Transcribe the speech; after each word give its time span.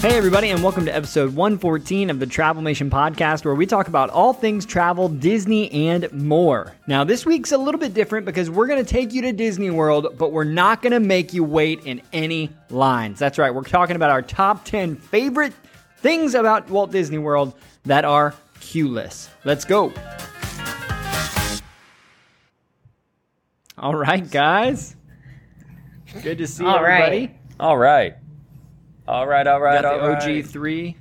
Hey, 0.00 0.16
everybody, 0.16 0.50
and 0.50 0.62
welcome 0.62 0.84
to 0.84 0.94
episode 0.94 1.34
114 1.34 2.08
of 2.08 2.20
the 2.20 2.26
Travelmation 2.26 2.88
podcast, 2.88 3.44
where 3.44 3.56
we 3.56 3.66
talk 3.66 3.88
about 3.88 4.10
all 4.10 4.32
things 4.32 4.64
travel, 4.64 5.08
Disney, 5.08 5.72
and 5.72 6.10
more. 6.12 6.72
Now, 6.86 7.02
this 7.02 7.26
week's 7.26 7.50
a 7.50 7.58
little 7.58 7.80
bit 7.80 7.94
different 7.94 8.24
because 8.24 8.48
we're 8.48 8.68
going 8.68 8.82
to 8.82 8.88
take 8.88 9.12
you 9.12 9.22
to 9.22 9.32
Disney 9.32 9.70
World, 9.70 10.16
but 10.16 10.30
we're 10.30 10.44
not 10.44 10.82
going 10.82 10.92
to 10.92 11.00
make 11.00 11.34
you 11.34 11.42
wait 11.42 11.80
in 11.84 12.00
any 12.12 12.48
lines. 12.70 13.18
That's 13.18 13.38
right, 13.38 13.52
we're 13.52 13.64
talking 13.64 13.96
about 13.96 14.10
our 14.10 14.22
top 14.22 14.64
10 14.64 14.94
favorite 14.94 15.52
things 15.96 16.36
about 16.36 16.70
Walt 16.70 16.92
Disney 16.92 17.18
World 17.18 17.54
that 17.84 18.04
are 18.04 18.34
queueless. 18.60 19.28
Let's 19.44 19.64
go. 19.64 19.92
All 23.76 23.96
right, 23.96 24.30
guys. 24.30 24.94
Good 26.22 26.38
to 26.38 26.46
see 26.46 26.64
All 26.64 26.76
everybody. 26.76 27.26
right. 27.26 27.36
All 27.58 27.76
right. 27.76 28.14
All 29.08 29.26
right, 29.26 29.46
all 29.46 29.58
right, 29.58 29.80
Got 29.80 30.00
all 30.00 30.06
the 30.06 30.12
right. 30.12 30.22
OG3, 30.22 30.94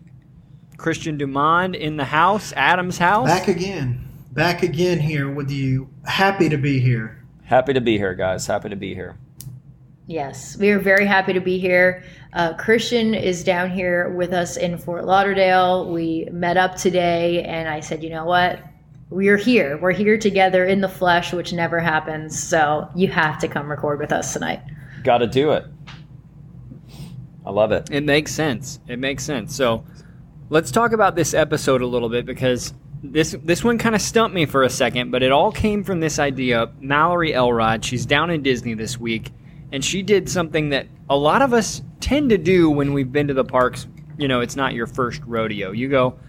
Christian 0.77 1.17
Dumond 1.17 1.75
in 1.75 1.97
the 1.97 2.05
house, 2.05 2.53
Adam's 2.53 2.97
house. 2.97 3.27
Back 3.27 3.49
again. 3.49 4.07
Back 4.31 4.63
again 4.63 4.97
here 4.97 5.29
with 5.29 5.51
you. 5.51 5.89
Happy 6.05 6.47
to 6.47 6.57
be 6.57 6.79
here. 6.79 7.21
Happy 7.43 7.73
to 7.73 7.81
be 7.81 7.97
here, 7.97 8.13
guys. 8.13 8.47
Happy 8.47 8.69
to 8.69 8.77
be 8.77 8.95
here. 8.95 9.17
Yes, 10.05 10.55
we 10.57 10.69
are 10.69 10.79
very 10.79 11.05
happy 11.05 11.33
to 11.33 11.41
be 11.41 11.59
here. 11.59 12.01
Uh, 12.31 12.53
Christian 12.53 13.13
is 13.13 13.43
down 13.43 13.69
here 13.71 14.09
with 14.11 14.31
us 14.31 14.55
in 14.55 14.77
Fort 14.77 15.03
Lauderdale. 15.03 15.91
We 15.91 16.29
met 16.31 16.55
up 16.55 16.77
today, 16.77 17.43
and 17.43 17.67
I 17.67 17.81
said, 17.81 18.01
you 18.01 18.09
know 18.09 18.23
what? 18.23 18.61
We're 19.09 19.35
here. 19.35 19.77
We're 19.81 19.91
here 19.91 20.17
together 20.17 20.63
in 20.63 20.79
the 20.79 20.87
flesh, 20.87 21.33
which 21.33 21.51
never 21.51 21.81
happens. 21.81 22.41
So 22.41 22.87
you 22.95 23.09
have 23.09 23.37
to 23.39 23.49
come 23.49 23.69
record 23.69 23.99
with 23.99 24.13
us 24.13 24.31
tonight. 24.31 24.61
Got 25.03 25.17
to 25.17 25.27
do 25.27 25.51
it. 25.51 25.65
I 27.47 27.51
love 27.51 27.71
it. 27.71 27.89
It 27.89 28.03
makes 28.03 28.33
sense. 28.33 28.81
It 28.89 28.99
makes 28.99 29.23
sense. 29.23 29.55
So 29.55 29.85
let's 30.49 30.69
talk 30.69 30.91
about 30.91 31.15
this 31.15 31.33
episode 31.33 31.81
a 31.81 31.87
little 31.87 32.09
bit 32.09 32.25
because 32.25 32.73
this 33.01 33.37
this 33.41 33.63
one 33.63 33.77
kind 33.77 33.95
of 33.95 34.01
stumped 34.01 34.35
me 34.35 34.45
for 34.45 34.63
a 34.63 34.69
second, 34.69 35.11
but 35.11 35.23
it 35.23 35.31
all 35.31 35.53
came 35.53 35.81
from 35.81 36.01
this 36.01 36.19
idea. 36.19 36.69
Mallory 36.81 37.33
Elrod, 37.33 37.85
she's 37.85 38.05
down 38.05 38.31
in 38.31 38.43
Disney 38.43 38.73
this 38.73 38.99
week, 38.99 39.31
and 39.71 39.83
she 39.83 40.01
did 40.01 40.27
something 40.27 40.69
that 40.69 40.87
a 41.09 41.15
lot 41.15 41.41
of 41.41 41.53
us 41.53 41.81
tend 42.01 42.31
to 42.31 42.37
do 42.37 42.69
when 42.69 42.91
we've 42.91 43.13
been 43.13 43.27
to 43.27 43.33
the 43.33 43.45
parks. 43.45 43.87
You 44.17 44.27
know, 44.27 44.41
it's 44.41 44.57
not 44.57 44.73
your 44.73 44.87
first 44.87 45.21
rodeo. 45.25 45.71
You 45.71 45.87
go, 45.87 46.19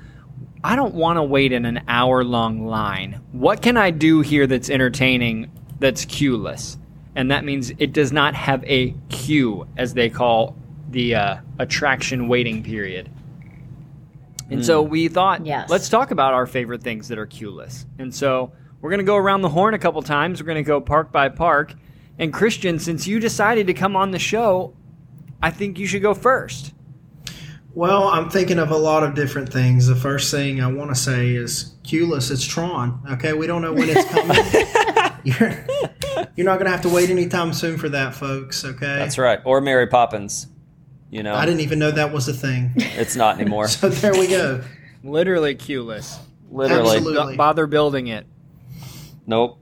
I 0.62 0.77
don't 0.77 0.94
want 0.94 1.16
to 1.16 1.25
wait 1.25 1.50
in 1.50 1.64
an 1.64 1.82
hour 1.88 2.22
long 2.22 2.64
line. 2.64 3.20
What 3.32 3.60
can 3.60 3.77
I 3.77 3.91
do 3.91 4.20
here 4.20 4.47
that's 4.47 4.70
entertaining 4.70 5.50
that's 5.80 6.05
queueless? 6.05 6.77
And 7.16 7.32
that 7.32 7.44
means 7.44 7.72
it 7.78 7.92
does 7.92 8.12
not 8.12 8.36
have 8.36 8.62
a 8.64 8.94
queue, 9.08 9.66
as 9.77 9.94
they 9.94 10.10
call 10.10 10.55
the 10.89 11.14
uh, 11.14 11.36
attraction 11.58 12.28
waiting 12.28 12.62
period. 12.62 13.11
And 14.50 14.64
so 14.64 14.81
we 14.83 15.08
thought, 15.08 15.44
Yes. 15.44 15.69
let's 15.69 15.89
talk 15.91 16.11
about 16.11 16.33
our 16.33 16.47
favorite 16.47 16.83
things 16.83 17.08
that 17.08 17.19
are 17.19 17.27
queueless. 17.27 17.84
And 17.98 18.14
so 18.14 18.53
we're 18.81 18.91
going 18.91 19.00
to 19.00 19.05
go 19.05 19.16
around 19.16 19.42
the 19.42 19.50
horn 19.50 19.75
a 19.75 19.78
couple 19.78 20.00
times. 20.03 20.41
We're 20.41 20.47
going 20.47 20.64
to 20.64 20.66
go 20.66 20.81
park 20.81 21.12
by 21.12 21.28
park. 21.28 21.75
And 22.19 22.33
Christian, 22.33 22.78
since 22.78 23.06
you 23.06 23.20
decided 23.20 23.66
to 23.66 23.75
come 23.75 23.94
on 23.94 24.11
the 24.11 24.19
show, 24.19 24.75
I 25.42 25.50
think 25.50 25.78
you 25.78 25.86
should 25.86 26.03
go 26.03 26.14
first. 26.14 26.72
Well, 27.75 28.09
I'm 28.09 28.31
thinking 28.31 28.59
of 28.59 28.70
a 28.70 28.77
lot 28.77 29.05
of 29.05 29.14
different 29.14 29.53
things. 29.53 29.86
The 29.86 29.94
first 29.94 30.31
thing 30.33 30.61
I 30.62 30.66
want 30.66 30.91
to 30.91 30.97
say 30.97 31.34
is 31.34 31.75
Qless. 31.84 32.31
It's 32.31 32.44
Tron. 32.44 33.00
Okay, 33.12 33.34
we 33.34 33.47
don't 33.47 33.62
know 33.62 33.72
when 33.72 33.89
it's 33.91 34.05
coming. 34.09 34.36
you're, 35.25 35.64
you're 36.34 36.47
not 36.47 36.55
going 36.59 36.64
to 36.64 36.70
have 36.72 36.81
to 36.83 36.89
wait 36.89 37.11
anytime 37.11 37.53
soon 37.53 37.77
for 37.78 37.89
that, 37.91 38.14
folks. 38.14 38.64
Okay, 38.64 38.78
That's 38.97 39.19
right. 39.19 39.41
Or 39.44 39.60
Mary 39.60 39.87
Poppins. 39.87 40.48
You 41.10 41.22
know, 41.22 41.34
I 41.34 41.46
didn't 41.46 41.60
even 41.60 41.78
know 41.78 41.91
that 41.91 42.12
was 42.12 42.28
a 42.28 42.34
thing. 42.34 42.72
it's 42.76 43.16
not 43.16 43.41
anymore. 43.41 43.69
So 43.69 43.88
there 43.88 44.12
we 44.12 44.26
go. 44.28 44.62
Literally 45.02 45.54
queueless. 45.54 46.19
Literally. 46.50 46.96
Absolutely. 46.96 47.14
Don't 47.14 47.36
bother 47.36 47.66
building 47.66 48.08
it. 48.08 48.26
Nope. 49.26 49.58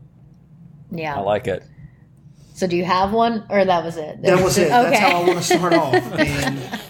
Yeah. 0.91 1.17
I 1.17 1.21
like 1.21 1.47
it. 1.47 1.63
so 2.55 2.67
do 2.67 2.77
you 2.77 2.85
have 2.85 3.13
one, 3.13 3.45
or 3.51 3.65
that 3.65 3.85
was 3.85 3.97
it? 3.97 4.23
That 4.23 4.43
was 4.43 4.57
it. 4.59 4.69
That's 4.71 4.99
how 4.99 5.23
I 5.23 5.27
want 5.27 5.39
to 5.39 5.45
start 5.45 5.73
off. 5.75 5.95
And 6.19 6.81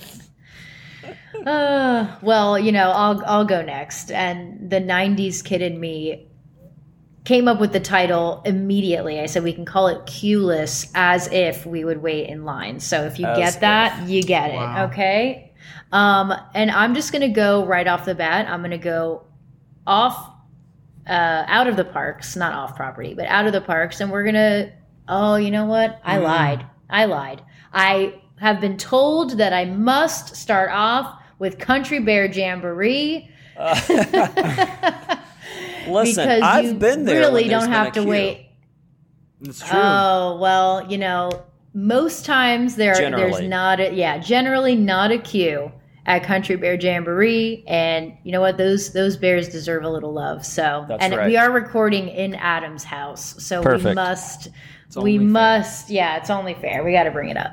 Uh, 1.46 2.16
well, 2.22 2.58
you 2.58 2.72
know, 2.72 2.90
I'll 2.90 3.22
I'll 3.24 3.44
go 3.44 3.62
next. 3.62 4.10
And 4.10 4.68
the 4.70 4.80
'90s 4.80 5.44
kid 5.44 5.62
in 5.62 5.78
me 5.78 6.25
came 7.26 7.48
up 7.48 7.58
with 7.58 7.72
the 7.72 7.80
title 7.80 8.40
immediately. 8.46 9.18
I 9.20 9.26
said 9.26 9.42
we 9.42 9.52
can 9.52 9.64
call 9.64 9.88
it 9.88 9.98
"Queueless," 10.06 10.90
as 10.94 11.28
if 11.32 11.66
we 11.66 11.84
would 11.84 12.00
wait 12.00 12.28
in 12.28 12.44
line. 12.44 12.78
So 12.80 13.02
if 13.02 13.18
you 13.18 13.26
As 13.26 13.36
get 13.36 13.60
that, 13.60 14.08
you 14.08 14.22
get 14.22 14.54
Wow. 14.54 14.84
it. 14.84 14.86
Okay. 14.86 15.52
Um, 15.92 16.32
and 16.54 16.70
I'm 16.70 16.94
just 16.94 17.12
gonna 17.12 17.28
go 17.28 17.66
right 17.66 17.86
off 17.86 18.04
the 18.04 18.14
bat. 18.14 18.46
I'm 18.48 18.62
gonna 18.62 18.78
go 18.78 19.24
off, 19.86 20.30
uh, 21.08 21.44
out 21.48 21.66
of 21.66 21.76
the 21.76 21.84
parks, 21.84 22.36
not 22.36 22.54
off 22.54 22.76
property, 22.76 23.12
but 23.12 23.26
out 23.26 23.46
of 23.46 23.52
the 23.52 23.60
parks, 23.60 24.00
and 24.00 24.10
we're 24.10 24.24
gonna. 24.24 24.70
Oh, 25.08 25.34
you 25.34 25.50
know 25.50 25.66
what? 25.66 26.00
I 26.04 26.18
lied. 26.18 26.64
I 26.88 27.06
lied. 27.06 27.42
I 27.72 28.14
have 28.38 28.60
been 28.60 28.76
told 28.76 29.38
that 29.38 29.52
I 29.52 29.64
must 29.64 30.36
start 30.36 30.70
off 30.72 31.20
with 31.40 31.58
Country 31.58 31.98
Bear 31.98 32.26
Jamboree. 32.26 33.28
Listen, 35.88 36.24
because 36.28 36.42
I've 36.42 36.64
you 36.64 36.74
been 36.74 37.04
there. 37.04 37.20
really 37.20 37.48
don't 37.48 37.70
have 37.70 37.92
to 37.92 38.00
queue. 38.00 38.08
wait. 38.08 38.50
It's 39.42 39.60
true. 39.60 39.78
Oh 39.78 40.38
well, 40.40 40.90
you 40.90 40.98
know, 40.98 41.30
most 41.74 42.24
times 42.24 42.76
there 42.76 42.94
there's 42.94 43.40
not 43.42 43.80
a 43.80 43.92
yeah, 43.92 44.18
generally 44.18 44.74
not 44.74 45.12
a 45.12 45.18
queue 45.18 45.70
at 46.06 46.22
Country 46.22 46.56
Bear 46.56 46.76
Jamboree, 46.76 47.64
and 47.66 48.16
you 48.22 48.32
know 48.32 48.40
what? 48.40 48.56
Those 48.56 48.92
those 48.92 49.16
bears 49.16 49.48
deserve 49.48 49.84
a 49.84 49.90
little 49.90 50.12
love. 50.12 50.46
So, 50.46 50.86
That's 50.88 51.02
and 51.02 51.14
right. 51.14 51.26
we 51.26 51.36
are 51.36 51.50
recording 51.50 52.08
in 52.08 52.34
Adam's 52.34 52.84
house, 52.84 53.42
so 53.42 53.60
we 53.60 53.94
must 53.94 54.48
we 54.94 55.18
fair. 55.18 55.26
must 55.26 55.90
yeah, 55.90 56.16
it's 56.16 56.30
only 56.30 56.54
fair. 56.54 56.84
We 56.84 56.92
got 56.92 57.04
to 57.04 57.10
bring 57.10 57.28
it 57.28 57.36
up. 57.36 57.52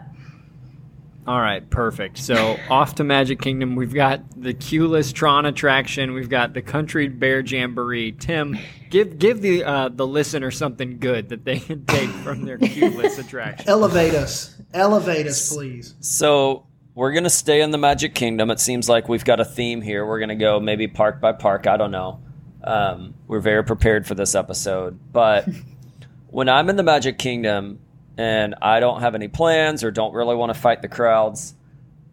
All 1.25 1.39
right, 1.39 1.67
perfect. 1.69 2.17
So 2.17 2.57
off 2.69 2.95
to 2.95 3.05
Magic 3.05 3.39
Kingdom, 3.41 3.77
we've 3.77 3.93
got 3.93 4.21
the 4.35 4.53
queueless 4.53 5.13
Tron 5.13 5.45
attraction. 5.45 6.13
We've 6.13 6.29
got 6.29 6.53
the 6.53 6.61
Country 6.61 7.07
Bear 7.07 7.39
Jamboree. 7.39 8.11
Tim, 8.11 8.57
give 8.89 9.19
give 9.19 9.41
the 9.41 9.63
uh, 9.63 9.89
the 9.89 10.05
listener 10.05 10.51
something 10.51 10.99
good 10.99 11.29
that 11.29 11.45
they 11.45 11.59
can 11.59 11.85
take 11.85 12.09
from 12.09 12.43
their 12.43 12.57
queueless 12.57 13.19
attraction. 13.19 13.69
elevate 13.69 14.13
us. 14.13 14.59
Elevate 14.73 15.25
us, 15.27 15.53
please. 15.53 15.95
So 16.01 16.67
we're 16.93 17.13
gonna 17.13 17.29
stay 17.29 17.61
in 17.61 17.71
the 17.71 17.77
Magic 17.77 18.13
Kingdom. 18.15 18.51
It 18.51 18.59
seems 18.59 18.89
like 18.89 19.07
we've 19.07 19.23
got 19.23 19.39
a 19.39 19.45
theme 19.45 19.81
here. 19.81 20.05
We're 20.05 20.19
gonna 20.19 20.35
go 20.35 20.59
maybe 20.59 20.89
park 20.89 21.21
by 21.21 21.31
park. 21.31 21.67
I 21.67 21.77
don't 21.77 21.91
know. 21.91 22.21
Um, 22.65 23.13
we're 23.27 23.39
very 23.39 23.63
prepared 23.63 24.05
for 24.05 24.15
this 24.15 24.35
episode, 24.35 24.99
but 25.13 25.47
when 26.27 26.49
I'm 26.49 26.69
in 26.69 26.75
the 26.75 26.83
Magic 26.83 27.17
Kingdom 27.17 27.79
and 28.17 28.55
I 28.61 28.79
don't 28.79 29.01
have 29.01 29.15
any 29.15 29.27
plans 29.27 29.83
or 29.83 29.91
don't 29.91 30.13
really 30.13 30.35
want 30.35 30.53
to 30.53 30.59
fight 30.59 30.81
the 30.81 30.87
crowds, 30.87 31.55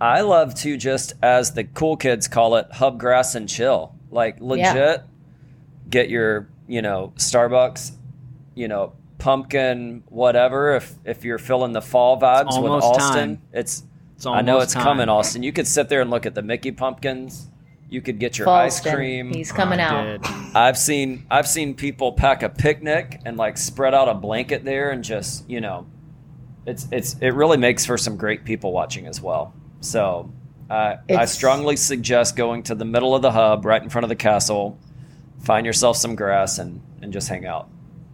I 0.00 0.22
love 0.22 0.54
to 0.56 0.76
just, 0.76 1.12
as 1.22 1.52
the 1.52 1.64
cool 1.64 1.96
kids 1.96 2.26
call 2.28 2.56
it, 2.56 2.68
hub 2.72 2.98
grass 2.98 3.34
and 3.34 3.48
chill. 3.48 3.94
Like 4.10 4.40
legit, 4.40 5.02
get 5.88 6.08
your 6.08 6.48
you 6.66 6.82
know 6.82 7.12
Starbucks, 7.16 7.92
you 8.54 8.66
know 8.68 8.94
pumpkin 9.18 10.02
whatever. 10.08 10.74
If 10.74 10.94
if 11.04 11.24
you're 11.24 11.38
feeling 11.38 11.72
the 11.72 11.82
fall 11.82 12.18
vibes 12.18 12.60
with 12.60 12.72
Alston, 12.82 13.36
time. 13.36 13.42
it's 13.52 13.84
It's 14.16 14.26
I 14.26 14.40
know 14.40 14.60
it's 14.60 14.72
time. 14.72 14.82
coming, 14.82 15.08
Alston. 15.08 15.42
You 15.42 15.52
could 15.52 15.66
sit 15.66 15.88
there 15.88 16.00
and 16.00 16.10
look 16.10 16.26
at 16.26 16.34
the 16.34 16.42
Mickey 16.42 16.72
pumpkins. 16.72 17.49
You 17.90 18.00
could 18.00 18.20
get 18.20 18.38
your 18.38 18.48
ice 18.48 18.80
cream. 18.80 19.32
He's 19.34 19.50
coming 19.50 19.80
I 19.80 20.14
out. 20.14 20.30
I've 20.54 20.78
seen 20.78 21.26
I've 21.28 21.48
seen 21.48 21.74
people 21.74 22.12
pack 22.12 22.44
a 22.44 22.48
picnic 22.48 23.20
and 23.24 23.36
like 23.36 23.58
spread 23.58 23.94
out 23.94 24.08
a 24.08 24.14
blanket 24.14 24.64
there 24.64 24.90
and 24.90 25.02
just 25.02 25.48
you 25.50 25.60
know, 25.60 25.86
it's 26.66 26.86
it's 26.92 27.16
it 27.20 27.30
really 27.30 27.56
makes 27.56 27.84
for 27.84 27.98
some 27.98 28.16
great 28.16 28.44
people 28.44 28.70
watching 28.72 29.08
as 29.08 29.20
well. 29.20 29.52
So 29.80 30.32
uh, 30.70 30.96
I 31.08 31.24
strongly 31.24 31.74
suggest 31.74 32.36
going 32.36 32.62
to 32.64 32.76
the 32.76 32.84
middle 32.84 33.16
of 33.16 33.22
the 33.22 33.32
hub, 33.32 33.64
right 33.64 33.82
in 33.82 33.88
front 33.88 34.04
of 34.04 34.08
the 34.08 34.16
castle, 34.16 34.78
find 35.42 35.66
yourself 35.66 35.96
some 35.96 36.14
grass 36.14 36.58
and 36.58 36.80
and 37.02 37.12
just 37.12 37.28
hang 37.28 37.44
out. 37.44 37.68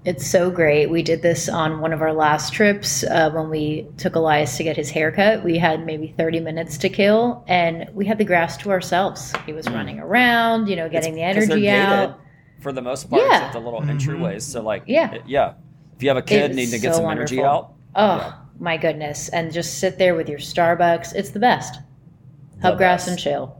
It's 0.06 0.24
so 0.24 0.52
great. 0.52 0.88
We 0.88 1.02
did 1.02 1.20
this 1.22 1.48
on 1.48 1.80
one 1.80 1.92
of 1.92 2.00
our 2.00 2.12
last 2.12 2.52
trips 2.52 3.02
uh, 3.02 3.28
when 3.32 3.50
we 3.50 3.88
took 3.96 4.14
Elias 4.14 4.56
to 4.56 4.62
get 4.62 4.76
his 4.76 4.88
haircut. 4.88 5.42
We 5.42 5.58
had 5.58 5.84
maybe 5.84 6.14
30 6.16 6.38
minutes 6.38 6.78
to 6.78 6.88
kill, 6.88 7.44
and 7.48 7.88
we 7.92 8.06
had 8.06 8.16
the 8.16 8.24
grass 8.24 8.56
to 8.58 8.70
ourselves. 8.70 9.32
He 9.46 9.52
was 9.52 9.68
running 9.68 9.98
around, 9.98 10.68
you 10.68 10.76
know, 10.76 10.88
getting 10.88 11.14
the 11.16 11.22
Mm. 11.22 11.34
'Cause 11.34 11.48
they're 11.48 11.56
energy 11.56 11.70
out. 11.70 12.06
gated 12.10 12.14
for 12.62 12.70
the 12.72 12.82
most 12.82 13.10
part 13.10 13.20
Yeah. 13.28 13.46
at 13.46 13.52
the 13.52 13.58
little 13.58 13.80
Mhm. 13.80 13.98
entryways. 14.00 14.42
So 14.42 14.62
like 14.62 14.84
Yeah. 14.86 15.12
it- 15.12 15.22
yeah. 15.26 15.54
If 15.96 16.04
you 16.04 16.08
have 16.08 16.16
a 16.18 16.22
kid 16.22 16.50
was 16.50 16.56
needing 16.56 16.70
to 16.72 16.78
get 16.78 16.94
so 16.94 17.00
some 17.00 17.10
energy 17.10 17.42
out, 17.42 17.72
Oh 17.96 18.16
Yeah. 18.18 18.32
my 18.60 18.76
goodness! 18.76 19.28
And 19.30 19.50
just 19.52 19.78
sit 19.78 19.98
there 19.98 20.14
with 20.14 20.28
your 20.28 20.38
Starbucks. 20.38 21.14
It's 21.16 21.30
the 21.30 21.38
best. 21.40 21.80
The 22.60 22.68
Hub 22.68 22.76
grass 22.78 23.06
best. 23.06 23.08
and 23.08 23.18
chill. 23.18 23.56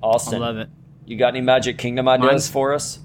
Awesome. 0.00 0.02
I 0.02 0.06
Alston, 0.06 0.40
love 0.40 0.56
it. 0.56 0.68
you 1.04 1.18
got 1.18 1.28
any 1.34 1.40
Magic 1.42 1.76
Kingdom 1.76 2.08
ideas 2.08 2.30
Mine's- 2.30 2.48
for 2.48 2.72
us? 2.72 3.00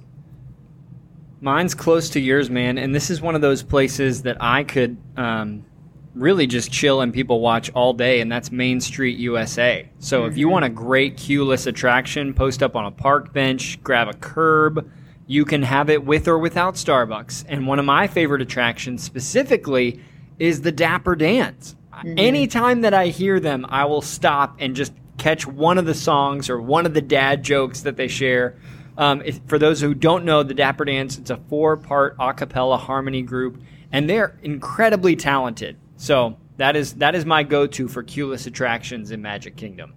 Mine's 1.43 1.73
close 1.73 2.11
to 2.11 2.19
yours, 2.19 2.51
man, 2.51 2.77
and 2.77 2.93
this 2.93 3.09
is 3.09 3.19
one 3.19 3.33
of 3.33 3.41
those 3.41 3.63
places 3.63 4.21
that 4.21 4.37
I 4.39 4.63
could 4.63 4.95
um, 5.17 5.65
really 6.13 6.45
just 6.45 6.71
chill 6.71 7.01
and 7.01 7.11
people 7.11 7.39
watch 7.39 7.71
all 7.71 7.93
day, 7.93 8.21
and 8.21 8.31
that's 8.31 8.51
Main 8.51 8.79
Street 8.79 9.17
USA. 9.17 9.89
So 9.97 10.25
if 10.25 10.37
you 10.37 10.49
want 10.49 10.65
a 10.65 10.69
great 10.69 11.17
queue-less 11.17 11.65
attraction, 11.65 12.35
post 12.35 12.61
up 12.61 12.75
on 12.75 12.85
a 12.85 12.91
park 12.91 13.33
bench, 13.33 13.81
grab 13.83 14.07
a 14.07 14.13
curb. 14.13 14.87
You 15.25 15.43
can 15.43 15.63
have 15.63 15.89
it 15.89 16.05
with 16.05 16.27
or 16.27 16.37
without 16.37 16.75
Starbucks. 16.75 17.45
And 17.47 17.65
one 17.65 17.79
of 17.79 17.85
my 17.85 18.05
favorite 18.05 18.43
attractions 18.43 19.01
specifically 19.01 19.99
is 20.37 20.61
the 20.61 20.71
Dapper 20.71 21.15
Dans. 21.15 21.75
Anytime 22.17 22.81
that 22.81 22.93
I 22.93 23.07
hear 23.07 23.39
them, 23.39 23.65
I 23.67 23.85
will 23.85 24.03
stop 24.03 24.57
and 24.59 24.75
just 24.75 24.93
catch 25.17 25.47
one 25.47 25.79
of 25.79 25.85
the 25.85 25.93
songs 25.95 26.51
or 26.51 26.61
one 26.61 26.85
of 26.85 26.93
the 26.93 27.01
dad 27.01 27.41
jokes 27.41 27.81
that 27.81 27.95
they 27.95 28.07
share. 28.07 28.57
Um, 28.97 29.21
if, 29.23 29.39
for 29.47 29.57
those 29.57 29.81
who 29.81 29.93
don't 29.93 30.25
know, 30.25 30.43
the 30.43 30.53
Dapper 30.53 30.85
Dans, 30.85 31.17
it's 31.17 31.29
a 31.29 31.37
four-part 31.37 32.15
a 32.19 32.33
cappella 32.33 32.77
harmony 32.77 33.21
group, 33.21 33.61
and 33.91 34.09
they're 34.09 34.37
incredibly 34.43 35.15
talented. 35.15 35.77
So 35.97 36.37
that 36.57 36.75
is 36.75 36.93
that 36.95 37.15
is 37.15 37.25
my 37.25 37.43
go-to 37.43 37.87
for 37.87 38.03
queue-less 38.03 38.45
attractions 38.47 39.11
in 39.11 39.21
Magic 39.21 39.55
Kingdom. 39.55 39.93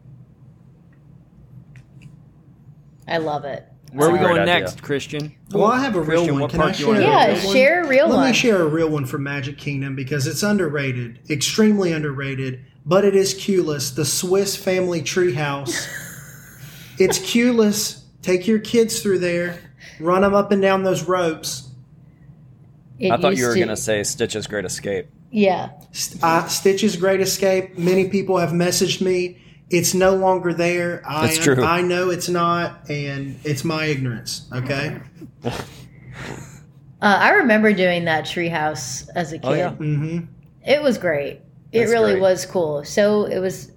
I 3.06 3.18
love 3.18 3.44
it. 3.44 3.66
Where 3.92 4.08
are 4.08 4.12
we 4.12 4.18
going 4.18 4.40
idea. 4.40 4.46
next, 4.60 4.82
Christian? 4.82 5.34
Well, 5.52 5.66
I 5.66 5.78
have 5.78 5.94
a 5.94 6.00
real 6.00 6.22
Christian, 6.22 6.40
one. 6.40 6.50
Can 6.50 6.60
I 6.60 6.64
park 6.64 6.80
you 6.80 6.86
share? 6.86 6.94
a 6.96 7.00
Yeah, 7.00 7.26
real 7.26 7.44
one? 7.44 7.54
share 7.54 7.82
a 7.84 7.88
real 7.88 8.08
Let 8.08 8.16
one. 8.16 8.26
me 8.26 8.32
share 8.32 8.62
a 8.62 8.66
real 8.66 8.88
one 8.88 9.06
from 9.06 9.22
Magic 9.22 9.56
Kingdom 9.56 9.94
because 9.94 10.26
it's 10.26 10.42
underrated, 10.42 11.20
extremely 11.30 11.92
underrated, 11.92 12.64
but 12.84 13.04
it 13.04 13.14
is 13.14 13.34
cueless. 13.34 13.94
The 13.94 14.04
Swiss 14.04 14.56
Family 14.56 15.00
Treehouse. 15.00 15.86
it's 16.98 17.20
queueless. 17.20 18.03
Take 18.24 18.46
your 18.46 18.58
kids 18.58 19.02
through 19.02 19.18
there, 19.18 19.58
run 20.00 20.22
them 20.22 20.32
up 20.34 20.50
and 20.50 20.62
down 20.62 20.82
those 20.82 21.02
ropes. 21.04 21.68
It 22.98 23.10
I 23.12 23.18
thought 23.18 23.36
you 23.36 23.44
were 23.46 23.52
to- 23.52 23.58
going 23.58 23.68
to 23.68 23.76
say 23.76 24.02
Stitch's 24.02 24.46
Great 24.46 24.64
Escape. 24.64 25.08
Yeah. 25.30 25.70
St- 25.92 26.24
uh, 26.24 26.46
Stitch's 26.48 26.96
Great 26.96 27.20
Escape. 27.20 27.76
Many 27.76 28.08
people 28.08 28.38
have 28.38 28.50
messaged 28.50 29.02
me. 29.02 29.36
It's 29.68 29.92
no 29.92 30.14
longer 30.16 30.54
there. 30.54 31.02
I, 31.06 31.26
That's 31.26 31.38
true. 31.38 31.62
I 31.62 31.82
know 31.82 32.08
it's 32.08 32.30
not, 32.30 32.88
and 32.88 33.38
it's 33.44 33.62
my 33.62 33.84
ignorance. 33.86 34.48
Okay. 34.52 35.00
Uh, 37.02 37.18
I 37.20 37.30
remember 37.32 37.74
doing 37.74 38.06
that 38.06 38.24
treehouse 38.24 39.06
as 39.14 39.30
a 39.34 39.38
kid. 39.38 39.46
Oh, 39.46 39.52
yeah. 39.52 39.70
Mm-hmm. 39.72 40.20
It 40.66 40.82
was 40.82 40.96
great. 40.96 41.42
It 41.70 41.88
really 41.90 42.12
great. 42.12 42.22
was 42.22 42.46
cool. 42.46 42.82
So 42.82 43.24
it 43.26 43.40
was, 43.40 43.72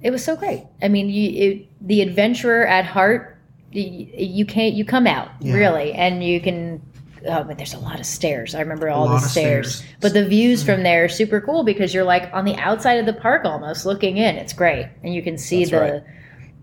it 0.00 0.10
was 0.10 0.24
so 0.24 0.34
great. 0.34 0.64
I 0.82 0.88
mean, 0.88 1.08
you, 1.08 1.30
it, 1.30 1.68
the 1.86 2.00
adventurer 2.02 2.66
at 2.66 2.84
heart, 2.84 3.31
you, 3.72 4.08
you 4.16 4.46
can't, 4.46 4.74
you 4.74 4.84
come 4.84 5.06
out 5.06 5.30
Yeah. 5.40 5.54
really, 5.54 5.92
and 5.92 6.22
you 6.24 6.40
can. 6.40 6.80
Oh, 7.24 7.44
but 7.44 7.56
there's 7.56 7.72
a 7.74 7.78
lot 7.78 8.00
of 8.00 8.06
stairs. 8.06 8.52
I 8.56 8.60
remember 8.60 8.88
all 8.90 9.08
the 9.08 9.18
stairs. 9.20 9.76
stairs. 9.76 9.82
Mm. 9.96 10.00
But 10.00 10.12
the 10.12 10.26
views 10.26 10.64
from 10.64 10.82
there 10.82 11.04
are 11.04 11.08
super 11.08 11.40
cool 11.40 11.62
because 11.62 11.94
you're 11.94 12.02
like 12.02 12.28
on 12.32 12.44
the 12.44 12.56
outside 12.56 12.94
of 12.94 13.06
the 13.06 13.12
park 13.12 13.44
almost 13.44 13.86
looking 13.86 14.16
in. 14.16 14.34
It's 14.36 14.52
great, 14.52 14.88
and 15.04 15.14
you 15.14 15.22
can 15.22 15.38
see 15.38 15.60
That's 15.64 15.70
the, 15.70 15.78
right. 15.80 16.02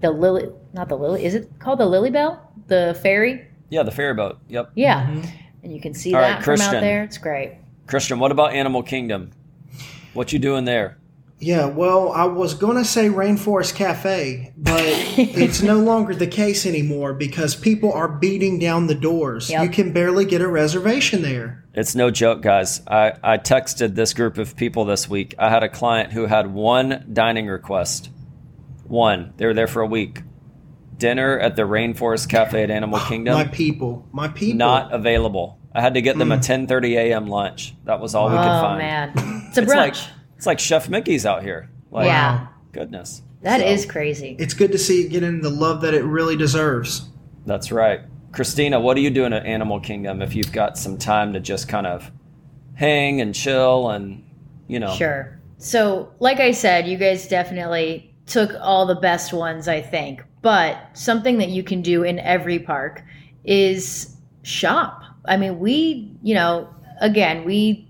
the 0.02 0.12
lily, 0.12 0.50
not 0.74 0.90
the 0.90 0.98
lily. 0.98 1.24
Is 1.24 1.34
it 1.34 1.50
called 1.60 1.80
the 1.80 1.86
Lily 1.86 2.10
Bell? 2.10 2.52
The 2.68 2.98
ferry? 3.02 3.48
Yeah, 3.70 3.84
the 3.84 3.92
ferry 3.92 4.14
boat. 4.14 4.38
Yep. 4.50 4.72
Yeah, 4.76 5.06
Mm-hmm. 5.08 5.28
and 5.64 5.74
you 5.74 5.80
can 5.80 5.94
see 5.94 6.14
All 6.14 6.20
right, 6.20 6.28
that 6.34 6.44
from 6.44 6.54
out 6.54 6.58
Christian. 6.60 6.82
there. 6.82 7.04
It's 7.04 7.18
great. 7.18 7.54
Christian, 7.88 8.20
what 8.20 8.32
about 8.32 8.54
Animal 8.54 8.84
Kingdom? 8.84 9.32
What 10.14 10.34
you 10.34 10.40
doing 10.40 10.66
there? 10.66 10.98
Yeah, 11.42 11.68
well, 11.68 12.12
I 12.12 12.26
was 12.26 12.54
going 12.54 12.76
to 12.76 12.84
say 12.84 13.08
Rainforest 13.08 13.74
Cafe, 13.76 14.52
but 14.58 14.82
it's 14.84 15.62
no 15.62 15.78
longer 15.80 16.14
the 16.14 16.28
case 16.28 16.66
anymore 16.66 17.14
because 17.14 17.56
people 17.56 17.94
are 17.94 18.10
beating 18.10 18.60
down 18.60 18.88
the 18.88 18.96
doors. 18.96 19.50
Yep. 19.50 19.64
You 19.64 19.70
can 19.70 19.94
barely 19.94 20.26
get 20.26 20.42
a 20.42 20.48
reservation 20.48 21.22
there. 21.22 21.64
It's 21.74 21.96
no 21.96 22.12
joke, 22.12 22.42
guys. 22.42 22.82
I, 22.88 23.14
I 23.24 23.38
texted 23.38 23.96
this 23.96 24.14
group 24.14 24.38
of 24.38 24.58
people 24.58 24.84
this 24.84 25.10
week. 25.10 25.34
I 25.40 25.50
had 25.50 25.64
a 25.64 25.70
client 25.70 26.12
who 26.12 26.26
had 26.26 26.48
one 26.54 27.10
dining 27.14 27.48
request. 27.48 28.10
One. 28.86 29.34
They 29.38 29.46
were 29.46 29.54
there 29.54 29.68
for 29.68 29.82
a 29.82 29.88
week. 29.88 30.24
Dinner 30.98 31.40
at 31.40 31.56
the 31.56 31.62
Rainforest 31.62 32.28
Cafe 32.28 32.62
at 32.62 32.70
Animal 32.70 33.00
Kingdom. 33.08 33.36
My 33.36 33.46
people, 33.46 34.06
my 34.12 34.28
people. 34.28 34.58
not 34.58 34.94
available. 34.94 35.58
I 35.74 35.80
had 35.80 35.94
to 35.94 36.02
get 36.02 36.18
them 36.18 36.32
a 36.34 36.36
hmm. 36.36 36.42
10:30 36.42 36.96
a.m. 36.98 37.28
lunch. 37.28 37.76
That 37.86 38.02
was 38.02 38.16
all 38.16 38.26
we 38.28 38.36
could 38.36 38.42
Oh 38.42 38.62
find. 38.62 38.78
man, 38.80 39.10
it's 39.48 39.58
a 39.58 39.62
It's 39.62 39.72
brunch. 39.72 39.76
like 39.76 39.96
it's 40.40 40.46
like 40.46 40.58
Chef 40.58 40.88
Mickey's 40.88 41.26
out 41.26 41.44
here. 41.44 41.70
Like, 41.92 42.06
yeah, 42.06 42.48
goodness. 42.72 43.24
that 43.42 43.60
So, 43.60 43.68
is 43.68 43.86
crazy. 43.86 44.38
It's 44.40 44.54
good 44.54 44.72
to 44.72 44.78
see 44.78 45.02
it 45.02 45.10
getting 45.10 45.42
the 45.42 45.50
love 45.50 45.82
that 45.82 45.94
it 45.94 46.06
really 46.06 46.38
deserves. 46.38 47.10
That's 47.46 47.74
right. 47.74 48.00
Cristina, 48.32 48.80
what 48.80 48.96
are 48.96 49.02
you 49.02 49.10
doing 49.10 49.34
at 49.34 49.46
Animal 49.46 49.82
Kingdom 49.82 50.22
if 50.22 50.34
you've 50.36 50.54
got 50.54 50.78
some 50.78 50.98
time 50.98 51.34
to 51.34 51.42
just 51.42 51.68
kind 51.68 51.86
of 51.86 52.10
hang 52.76 53.20
and 53.20 53.36
chill 53.36 53.90
and 53.90 54.24
you 54.70 54.80
know 54.80 54.94
Sure. 54.96 55.38
So, 55.58 56.10
like 56.20 56.40
I 56.40 56.52
said, 56.52 56.88
you 56.88 56.96
guys 56.98 57.28
definitely 57.28 58.16
took 58.26 58.52
all 58.62 58.86
the 58.86 58.96
best 58.96 59.34
ones, 59.34 59.68
I 59.68 59.82
think. 59.82 60.24
But 60.42 60.78
something 60.94 61.38
that 61.40 61.50
you 61.50 61.64
can 61.64 61.82
do 61.82 62.04
in 62.04 62.18
every 62.20 62.60
park 62.60 63.04
is 63.44 64.16
shop. 64.44 65.04
I 65.26 65.36
mean, 65.36 65.60
we, 65.60 66.16
you 66.24 66.34
know, 66.34 66.74
again, 67.02 67.44
we 67.44 67.89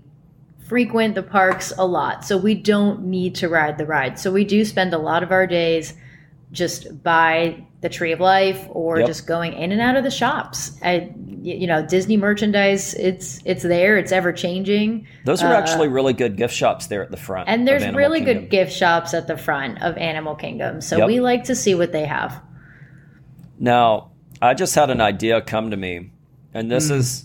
frequent 0.70 1.16
the 1.16 1.22
parks 1.22 1.72
a 1.78 1.84
lot, 1.84 2.24
so 2.24 2.38
we 2.38 2.54
don't 2.54 3.02
need 3.02 3.34
to 3.34 3.48
ride 3.48 3.76
the 3.76 3.84
ride. 3.84 4.16
So 4.20 4.30
we 4.30 4.44
do 4.44 4.64
spend 4.64 4.94
a 4.94 4.98
lot 4.98 5.24
of 5.24 5.32
our 5.32 5.44
days 5.44 5.94
just 6.52 7.02
by 7.02 7.64
the 7.80 7.88
Tree 7.88 8.12
of 8.12 8.20
Life 8.20 8.68
or 8.70 8.98
Yep. 8.98 9.06
just 9.08 9.26
going 9.26 9.52
in 9.54 9.72
and 9.72 9.80
out 9.80 9.96
of 9.96 10.04
the 10.04 10.12
shops. 10.12 10.78
I, 10.84 11.10
you 11.42 11.66
know, 11.66 11.84
Disney 11.84 12.16
merchandise, 12.16 12.94
it's 12.94 13.40
it's 13.44 13.64
there, 13.64 13.98
it's 13.98 14.12
ever 14.12 14.32
changing. 14.32 15.06
Those 15.24 15.42
are 15.42 15.52
Uh, 15.52 15.58
actually 15.58 15.88
really 15.88 16.12
good 16.12 16.36
gift 16.36 16.54
shops 16.54 16.86
there 16.86 17.02
at 17.02 17.10
the 17.10 17.16
front. 17.16 17.48
And 17.48 17.66
there's 17.66 17.86
really 17.92 18.20
Kingdom. 18.20 18.42
good 18.42 18.50
gift 18.50 18.72
shops 18.72 19.12
at 19.12 19.26
the 19.26 19.36
front 19.36 19.82
of 19.82 19.96
Animal 19.98 20.36
Kingdom. 20.36 20.80
So 20.80 20.98
Yep. 20.98 21.06
we 21.08 21.18
like 21.20 21.42
to 21.44 21.56
see 21.56 21.74
what 21.74 21.90
they 21.90 22.04
have. 22.04 22.40
Now, 23.58 24.10
I 24.40 24.54
just 24.54 24.74
had 24.76 24.88
an 24.90 25.00
idea 25.00 25.40
come 25.40 25.70
to 25.72 25.76
me, 25.76 26.10
and 26.54 26.70
this 26.70 26.90
is 26.90 27.24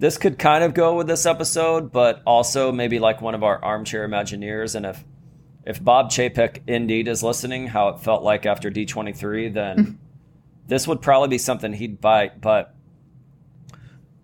this 0.00 0.16
could 0.16 0.38
kind 0.38 0.64
of 0.64 0.72
go 0.72 0.96
with 0.96 1.06
this 1.06 1.26
episode, 1.26 1.92
but 1.92 2.22
also 2.26 2.72
maybe 2.72 2.98
like 2.98 3.20
one 3.20 3.34
of 3.34 3.44
our 3.44 3.62
armchair 3.62 4.08
Imagineers. 4.08 4.74
And 4.74 4.86
if 4.86 5.04
if 5.66 5.84
Bob 5.84 6.10
Chapek 6.10 6.62
indeed 6.66 7.06
is 7.06 7.22
listening, 7.22 7.66
how 7.66 7.90
it 7.90 8.00
felt 8.00 8.22
like 8.22 8.46
after 8.46 8.70
D 8.70 8.86
twenty 8.86 9.12
three, 9.12 9.50
then 9.50 9.98
this 10.66 10.88
would 10.88 11.02
probably 11.02 11.28
be 11.28 11.38
something 11.38 11.74
he'd 11.74 12.00
bite. 12.00 12.40
But 12.40 12.74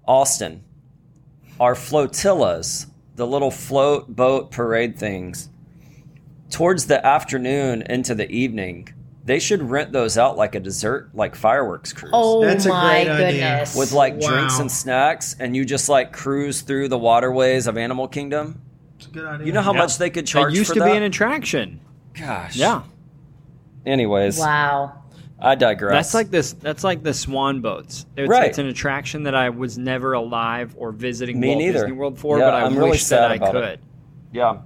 Alston, 0.04 0.64
our 1.60 1.74
flotillas, 1.74 2.86
the 3.14 3.26
little 3.26 3.50
float 3.50 4.08
boat 4.08 4.50
parade 4.50 4.98
things, 4.98 5.50
towards 6.48 6.86
the 6.86 7.04
afternoon 7.04 7.82
into 7.82 8.14
the 8.14 8.30
evening, 8.30 8.88
they 9.26 9.38
should 9.38 9.60
rent 9.62 9.92
those 9.92 10.16
out 10.16 10.36
like 10.38 10.54
a 10.54 10.60
dessert, 10.60 11.10
like 11.12 11.34
fireworks 11.34 11.92
cruise. 11.92 12.12
Oh 12.14 12.42
That's 12.44 12.64
a 12.64 12.70
my 12.70 13.04
great 13.04 13.08
idea. 13.12 13.30
goodness. 13.32 13.76
with 13.76 13.92
like 13.92 14.14
Wow. 14.14 14.28
drinks 14.30 14.58
and 14.60 14.70
snacks, 14.72 15.36
and 15.38 15.54
you 15.54 15.64
just 15.64 15.88
like 15.88 16.12
cruise 16.12 16.62
through 16.62 16.88
the 16.88 16.98
waterways 16.98 17.66
of 17.66 17.76
Animal 17.76 18.08
Kingdom. 18.08 18.62
It's 18.96 19.06
a 19.08 19.10
good 19.10 19.26
idea. 19.26 19.46
You 19.46 19.52
know 19.52 19.60
how 19.62 19.72
Yeah. 19.74 19.80
much 19.80 19.98
they 19.98 20.08
could 20.10 20.26
charge 20.26 20.44
for 20.46 20.50
you. 20.50 20.54
It 20.54 20.58
used 20.60 20.68
for 20.68 20.74
to 20.74 20.80
that? 20.80 20.90
be 20.92 20.96
an 20.96 21.02
attraction. 21.02 21.80
Gosh. 22.18 22.56
Yeah, 22.56 22.82
Anyways, 23.84 24.38
wow. 24.38 24.92
I 25.38 25.54
digress. 25.54 25.92
that's 25.92 26.14
like 26.14 26.30
this. 26.30 26.54
That's 26.54 26.82
like 26.82 27.02
the 27.02 27.12
Swan 27.12 27.60
boats. 27.60 28.06
It's, 28.16 28.28
Right. 28.28 28.48
it's 28.48 28.58
an 28.58 28.66
attraction 28.66 29.24
that 29.24 29.34
I 29.34 29.50
was 29.50 29.76
never 29.76 30.14
alive 30.14 30.74
or 30.78 30.92
visiting 30.92 31.38
Me 31.38 31.48
Walt 31.48 31.58
neither. 31.58 31.72
Disney 31.80 31.92
World 31.92 32.18
for, 32.18 32.38
Yeah, 32.38 32.46
but 32.46 32.54
I 32.54 32.60
I'm 32.64 32.76
really 32.76 32.90
wish 32.92 33.02
sad 33.04 33.18
that 33.22 33.30
I 33.32 33.34
about 33.34 33.56
it. 33.56 33.60
could. 33.60 33.80
yeah. 34.32 34.56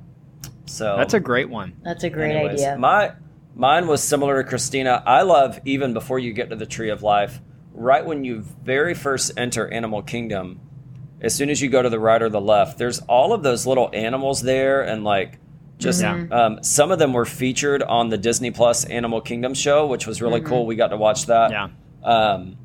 So 0.67 0.97
That's 0.97 1.14
a 1.14 1.21
great 1.21 1.50
one. 1.50 1.73
That's 1.83 2.05
a 2.05 2.11
great 2.11 2.37
Anyways, 2.37 2.61
idea. 2.62 2.79
My 2.79 3.12
mine 3.61 3.87
was 3.87 4.02
similar 4.02 4.43
to 4.43 4.49
Cristina. 4.49 5.02
I 5.07 5.21
love 5.23 5.61
even 5.67 5.93
before 5.93 6.19
you 6.19 6.33
get 6.33 6.49
to 6.49 6.57
the 6.57 6.64
Tree 6.64 6.88
of 6.88 7.02
Life, 7.02 7.40
right 7.75 8.05
when 8.05 8.25
you 8.25 8.40
very 8.40 8.95
first 8.95 9.33
enter 9.37 9.69
Animal 9.69 10.02
Kingdom, 10.02 10.61
as 11.21 11.35
soon 11.35 11.50
as 11.50 11.61
you 11.61 11.69
go 11.69 11.83
to 11.83 11.90
the 11.90 11.99
right 12.00 12.23
or 12.23 12.31
the 12.31 12.40
left, 12.40 12.79
there's 12.79 13.00
all 13.00 13.35
of 13.35 13.43
those 13.43 13.67
little 13.67 13.90
animals 13.93 14.40
there, 14.43 14.81
and 14.81 15.05
like 15.05 15.38
just 15.76 16.00
Yeah. 16.00 16.25
um, 16.31 16.62
some 16.62 16.90
of 16.90 16.99
them 16.99 17.12
were 17.12 17.26
featured 17.26 17.83
on 17.83 18.09
the 18.09 18.17
Disney 18.17 18.50
Plus 18.50 18.87
Animal 18.87 19.21
Kingdom 19.21 19.52
show, 19.52 19.87
which 19.87 20.07
was 20.07 20.23
really 20.23 20.40
cool. 20.40 20.64
We 20.64 20.75
got 20.76 20.88
to 20.88 20.97
watch 20.97 21.26
that. 21.26 21.50
Yeah. 21.50 21.69
Um, 22.02 22.57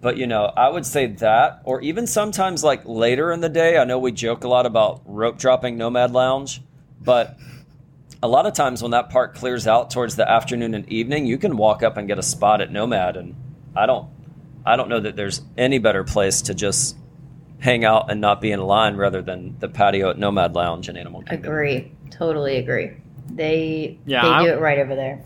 but 0.00 0.16
you 0.16 0.28
know, 0.28 0.44
I 0.44 0.68
would 0.68 0.86
say 0.86 1.06
that, 1.06 1.60
or 1.64 1.80
even 1.80 2.06
sometimes 2.06 2.62
like 2.62 2.82
later 2.84 3.32
in 3.32 3.40
the 3.40 3.48
day. 3.48 3.76
I 3.78 3.84
know 3.84 3.98
we 3.98 4.12
joke 4.12 4.44
a 4.44 4.48
lot 4.48 4.64
about 4.64 5.02
rope 5.06 5.38
dropping 5.38 5.76
Nomad 5.76 6.12
Lounge, 6.12 6.62
but 7.00 7.36
a 8.22 8.28
lot 8.28 8.46
of 8.46 8.52
times 8.52 8.82
when 8.82 8.90
that 8.92 9.10
park 9.10 9.34
clears 9.34 9.66
out 9.66 9.90
towards 9.90 10.16
the 10.16 10.28
afternoon 10.28 10.74
and 10.74 10.88
evening, 10.88 11.26
you 11.26 11.38
can 11.38 11.56
walk 11.56 11.82
up 11.82 11.96
and 11.96 12.08
get 12.08 12.18
a 12.18 12.22
spot 12.22 12.60
at 12.60 12.70
Nomad, 12.72 13.16
and 13.16 13.34
I 13.76 13.86
don't, 13.86 14.08
I 14.66 14.76
don't 14.76 14.88
know 14.88 15.00
that 15.00 15.14
there's 15.16 15.42
any 15.56 15.78
better 15.78 16.04
place 16.04 16.42
to 16.42 16.54
just 16.54 16.96
hang 17.60 17.84
out 17.84 18.10
and 18.10 18.20
not 18.20 18.40
be 18.40 18.50
in 18.52 18.60
line 18.60 18.96
rather 18.96 19.22
than 19.22 19.56
the 19.60 19.68
patio 19.68 20.10
at 20.10 20.18
Nomad 20.18 20.54
Lounge 20.54 20.88
and 20.88 20.96
Animal 20.98 21.22
Kingdom. 21.22 21.44
agree. 21.52 21.92
Totally 22.10 22.56
agree. 22.56 22.92
They 23.30 23.98
Yeah, 24.06 24.22
they 24.22 24.28
I- 24.28 24.44
do 24.44 24.50
it 24.50 24.60
right 24.60 24.78
over 24.78 24.94
there. 24.94 25.22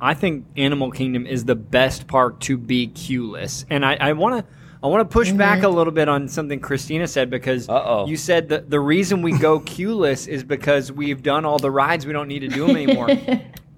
I 0.00 0.14
think 0.14 0.46
Animal 0.56 0.90
Kingdom 0.90 1.26
is 1.26 1.44
the 1.44 1.54
best 1.54 2.08
park 2.08 2.40
to 2.40 2.56
be 2.56 2.88
queueless, 2.88 3.64
and 3.70 3.84
I, 3.84 3.96
I 4.00 4.12
want 4.14 4.44
to 4.44 4.52
I 4.82 4.88
want 4.88 5.08
to 5.08 5.12
push 5.12 5.28
mm-hmm. 5.28 5.38
back 5.38 5.62
a 5.62 5.68
little 5.68 5.92
bit 5.92 6.08
on 6.08 6.26
something 6.26 6.58
Cristina 6.58 7.06
said 7.06 7.30
because 7.30 7.68
Uh-oh. 7.68 8.08
you 8.08 8.16
said 8.16 8.48
that 8.48 8.68
the 8.68 8.80
reason 8.80 9.22
we 9.22 9.38
go 9.38 9.60
queueless 9.60 10.26
is 10.26 10.42
because 10.42 10.90
we've 10.90 11.22
done 11.22 11.44
all 11.44 11.58
the 11.58 11.70
rides. 11.70 12.04
We 12.04 12.12
don't 12.12 12.28
need 12.28 12.40
to 12.40 12.48
do 12.48 12.66
them 12.66 12.76
anymore. 12.76 13.08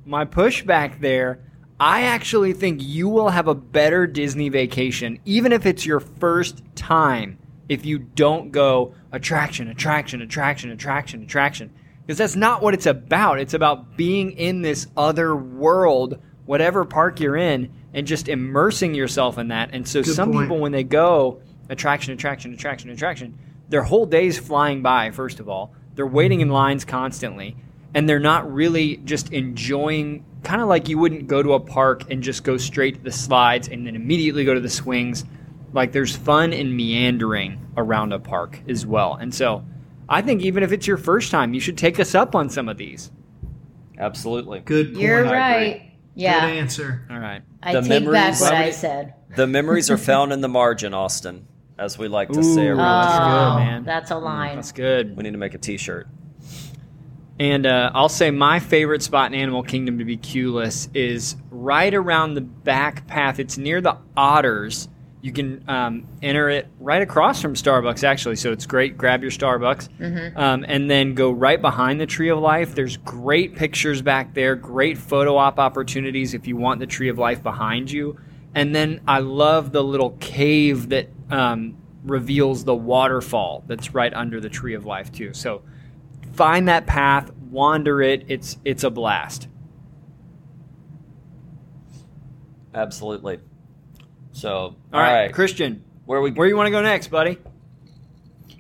My 0.07 0.25
pushback 0.25 1.01
there, 1.01 1.41
I 1.79 2.03
actually 2.03 2.55
think 2.55 2.83
you 2.83 3.09
will 3.09 3.29
have 3.29 3.49
a 3.49 3.55
better 3.55 4.07
Disney 4.07 4.49
vacation, 4.49 5.19
even 5.27 5.53
if 5.53 5.67
it's 5.67 5.85
your 5.85 6.01
first 6.01 6.63
time, 6.75 7.39
if 7.69 7.85
you 7.85 7.99
don't 7.99 8.51
go 8.51 8.95
attraction, 9.13 9.69
attraction, 9.69 10.23
attraction, 10.23 10.71
attraction, 10.71 11.23
attraction. 11.23 11.71
Because 12.07 12.19
that's 12.19 12.37
not 12.37 12.63
what 12.63 12.75
it's 12.75 12.87
about. 12.87 13.41
It's 13.41 13.55
about 13.55 13.97
being 13.97 14.33
in 14.33 14.63
this 14.63 14.87
other 14.97 15.37
world, 15.37 16.19
whatever 16.47 16.85
park 16.85 17.21
you're 17.21 17.37
in, 17.37 17.71
and 17.95 18.07
just 18.07 18.29
immersing 18.29 18.95
yourself 18.95 19.39
in 19.39 19.49
that. 19.49 19.71
And 19.73 19.87
so 19.89 20.03
Good 20.03 20.15
some 20.15 20.33
point. 20.33 20.45
people, 20.45 20.59
when 20.59 20.73
they 20.73 20.85
go 20.85 21.41
attraction, 21.71 22.13
attraction, 22.13 22.53
attraction, 22.53 22.91
attraction, 22.91 23.39
their 23.69 23.83
whole 23.83 24.05
day's 24.05 24.39
flying 24.39 24.83
by, 24.83 25.11
first 25.11 25.41
of 25.41 25.49
all. 25.49 25.73
They're 25.95 26.07
waiting 26.07 26.41
in 26.41 26.51
lines 26.51 26.85
constantly. 26.85 27.57
And 27.95 28.09
they're 28.09 28.19
not 28.19 28.53
really 28.53 28.97
just 28.99 29.33
enjoying, 29.33 30.25
kind 30.43 30.61
of 30.61 30.67
like 30.69 30.89
you 30.89 30.99
wouldn't 30.99 31.29
go 31.29 31.43
to 31.43 31.53
a 31.53 31.61
park 31.61 32.11
and 32.11 32.23
just 32.23 32.43
go 32.43 32.57
straight 32.57 32.97
to 32.97 33.01
the 33.01 33.13
slides 33.13 33.69
and 33.69 33.87
then 33.87 33.95
immediately 33.95 34.45
go 34.45 34.53
to 34.53 34.61
the 34.61 34.69
swings. 34.69 35.25
Like 35.73 35.93
there's 35.93 36.15
fun 36.15 36.53
in 36.53 36.77
meandering 36.77 37.65
around 37.77 38.13
a 38.13 38.19
park 38.19 38.61
as 38.69 38.85
well. 38.85 39.15
And 39.15 39.33
so 39.33 39.65
I 40.09 40.23
think 40.23 40.43
even 40.43 40.65
if 40.65 40.73
it's 40.73 40.89
your 40.89 40.97
first 40.97 41.31
time, 41.31 41.55
you 41.55 41.61
should 41.61 41.79
take 41.79 42.01
us 42.01 42.17
up 42.17 42.35
on 42.35 42.51
some 42.51 42.69
of 42.69 42.77
these. 42.77 43.13
Absolutely. 43.97 44.59
Good 44.61 44.95
point. 44.95 45.03
You're 45.03 45.27
I 45.29 45.94
agree. 46.17 46.27
right. 46.27 46.41
Good 46.41 46.55
Yeah, 46.55 46.61
answer. 46.61 47.07
All 47.11 47.19
right. 47.19 47.43
I 47.63 47.73
The 47.73 47.81
take 47.83 47.91
back 47.91 48.03
memories- 48.13 48.41
what 48.41 48.55
I 48.55 48.71
said. 48.71 49.15
The 49.37 49.47
memories 49.47 49.91
are 49.91 49.99
found 49.99 50.33
in 50.33 50.41
the 50.41 50.49
margin, 50.49 50.95
Alston, 50.95 51.47
as 51.79 51.99
we 51.99 52.09
like 52.09 52.29
to 52.31 52.43
say 52.43 52.69
Ooh. 52.69 52.75
around 52.77 52.79
that's 52.79 53.13
here. 53.15 53.25
good, 53.25 53.53
Oh, 53.53 53.57
man. 53.59 53.85
That's 53.85 54.11
a 54.11 54.17
line. 54.19 54.55
That's 54.57 54.73
good. 54.73 55.17
We 55.17 55.23
need 55.25 55.33
to 55.33 55.39
make 55.39 55.55
a 55.55 55.59
T-shirt. 55.59 56.07
And 57.41 57.67
uh, 57.67 57.91
I'll 57.95 58.09
say 58.09 58.31
my 58.31 58.61
favorite 58.61 59.03
spot 59.03 59.33
in 59.33 59.41
Animal 59.41 59.65
Kingdom 59.65 59.99
to 59.99 60.05
be 60.05 60.17
queueless 60.17 60.89
is 60.95 61.35
right 61.51 61.93
around 61.93 62.35
the 62.35 62.41
back 62.43 63.09
path. 63.09 63.41
It's 63.41 63.59
near 63.59 63.81
the 63.81 63.97
otters. 64.17 64.89
You 65.25 65.33
can 65.33 65.65
um, 65.69 66.07
enter 66.21 66.51
it 66.51 66.69
right 66.79 67.01
across 67.01 67.41
from 67.41 67.55
Starbucks, 67.55 68.05
actually. 68.05 68.37
So 68.37 68.53
it's 68.53 68.67
great. 68.67 68.99
Grab 68.99 69.23
your 69.23 69.31
Starbucks. 69.31 69.89
Um, 70.37 70.67
and 70.69 70.91
then 70.91 71.15
go 71.15 71.31
right 71.31 71.59
behind 71.59 71.99
the 71.99 72.05
Tree 72.05 72.29
of 72.29 72.41
Life. 72.41 72.75
There's 72.75 72.99
great 72.99 73.57
pictures 73.57 74.03
back 74.03 74.35
there, 74.35 74.55
great 74.55 74.99
photo 74.99 75.39
op 75.39 75.59
opportunities 75.59 76.35
if 76.35 76.47
you 76.47 76.59
want 76.59 76.79
the 76.79 76.87
Tree 76.87 77.09
of 77.09 77.19
Life 77.19 77.43
behind 77.43 77.91
you. 77.91 78.21
And 78.55 78.75
then 78.75 79.01
I 79.09 79.21
love 79.21 79.73
the 79.73 79.83
little 79.83 80.11
cave 80.21 80.91
that 80.91 81.09
um, 81.31 81.79
reveals 82.05 82.65
the 82.65 82.75
waterfall 82.75 83.65
that's 83.67 83.95
right 83.95 84.13
under 84.13 84.43
the 84.43 84.51
Tree 84.51 84.75
of 84.75 84.85
Life, 84.85 85.11
too. 85.11 85.33
So 85.33 85.63
find 86.35 86.69
that 86.69 86.87
path, 86.87 87.33
wander 87.51 88.03
it. 88.03 88.27
It's 88.29 88.59
it's 88.63 88.85
a 88.85 88.91
blast. 88.91 89.49
Absolutely. 92.75 93.39
So, 94.35 94.75
All 94.93 95.01
right, 95.01 95.33
Christian, 95.33 95.85
Where 96.07 96.21
we? 96.21 96.33
where 96.33 96.49
you 96.49 96.57
want 96.57 96.67
to 96.67 96.73
go 96.73 96.83
next, 96.83 97.07
buddy? 97.09 97.39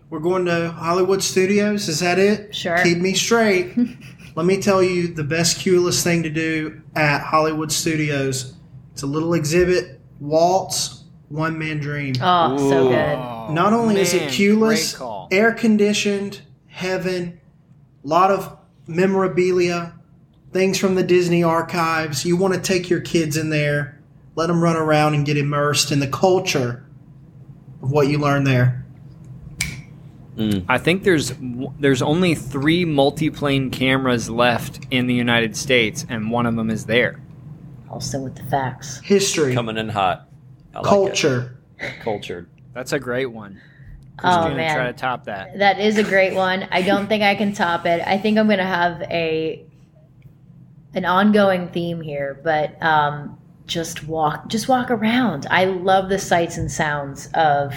We're 0.09 0.21
going 0.21 0.45
to 0.45 0.71
Hollywood 0.71 1.21
Studios. 1.23 1.89
Is 1.89 1.99
that 1.99 2.19
it? 2.21 2.55
Sure. 2.55 2.81
Keep 2.83 2.99
me 2.99 3.15
straight. 3.15 3.77
Let 4.37 4.47
me 4.47 4.63
tell 4.63 4.83
you 4.85 5.09
the 5.09 5.25
best 5.25 5.59
queueless 5.59 6.03
thing 6.05 6.23
to 6.23 6.31
do 6.31 6.81
at 6.95 7.23
Hollywood 7.23 7.73
Studios. 7.73 8.55
It's 8.93 9.03
a 9.03 9.07
little 9.09 9.35
exhibit, 9.35 10.01
Walt's 10.21 11.03
One 11.29 11.59
Man 11.59 11.81
Dream. 11.81 12.15
Oh, 12.21 12.57
so 12.57 12.87
Ooh. 12.87 12.91
good. 12.91 13.55
Not 13.55 13.73
oh, 13.73 13.81
only 13.81 14.01
is 14.01 14.15
it 14.15 14.21
man, 14.23 14.31
queueless, 14.31 14.93
great 14.93 14.99
call. 14.99 15.29
air 15.33 15.53
conditioned, 15.53 16.43
heaven, 16.69 17.41
a 18.05 18.07
lot 18.07 18.31
of 18.31 18.57
memorabilia, 18.87 19.99
things 20.53 20.79
from 20.79 20.95
the 20.95 21.03
Disney 21.03 21.43
archives. 21.43 22.25
You 22.25 22.37
want 22.37 22.55
to 22.55 22.61
take 22.61 22.89
your 22.89 23.01
kids 23.01 23.37
in 23.37 23.51
there, 23.51 24.01
let 24.35 24.49
them 24.49 24.63
run 24.63 24.77
around 24.77 25.15
and 25.15 25.25
get 25.25 25.37
immersed 25.37 25.93
in 25.93 26.01
the 26.01 26.09
culture 26.09 26.85
of 27.83 27.91
what 27.91 28.09
you 28.09 28.19
learn 28.19 28.45
there. 28.45 28.85
I 30.69 30.79
think 30.79 31.05
there's 31.05 31.33
there's 31.79 32.03
only 32.03 32.35
three 32.35 32.85
multiplane 32.85 33.71
cameras 33.71 34.29
left 34.29 34.81
in 34.91 35.07
the 35.07 35.15
United 35.15 35.57
States, 35.57 36.05
and 36.09 36.29
one 36.29 36.47
of 36.47 36.57
them 36.57 36.71
is 36.71 36.87
there. 36.87 37.21
Also 37.89 38.21
with 38.21 38.35
the 38.35 38.43
facts. 38.45 39.01
History, 39.05 39.55
coming 39.55 39.77
in 39.77 39.89
hot. 39.89 40.29
I 40.75 40.83
culture. 40.83 41.61
it. 41.79 42.01
Cultured. 42.01 42.49
That's 42.73 42.93
a 42.93 42.99
great 42.99 43.27
one. 43.27 43.61
Oh 44.19 44.29
Cristina, 44.29 44.57
man, 44.57 44.77
try 44.77 44.87
to 44.87 44.93
top 44.93 45.25
that. 45.27 45.59
That 45.59 45.79
is 45.79 45.99
a 45.99 46.03
great 46.03 46.35
one. 46.35 46.67
I 46.73 46.83
don't 46.83 47.07
think 47.07 47.23
I 47.23 47.37
can 47.37 47.53
top 47.53 47.87
it. 47.87 48.03
I 48.05 48.19
think 48.19 48.37
I'm 48.37 48.47
going 48.47 48.59
to 48.59 48.65
have 48.65 49.03
a 49.03 49.65
an 50.95 51.05
ongoing 51.05 51.69
theme 51.69 52.01
here, 52.01 52.41
but 52.43 52.81
um, 52.83 53.39
just 53.67 54.07
walk, 54.07 54.49
just 54.49 54.69
walk 54.69 54.91
around. 54.91 55.47
I 55.51 55.65
love 55.65 56.09
the 56.09 56.19
sights 56.19 56.57
and 56.57 56.71
sounds 56.71 57.29
of 57.35 57.75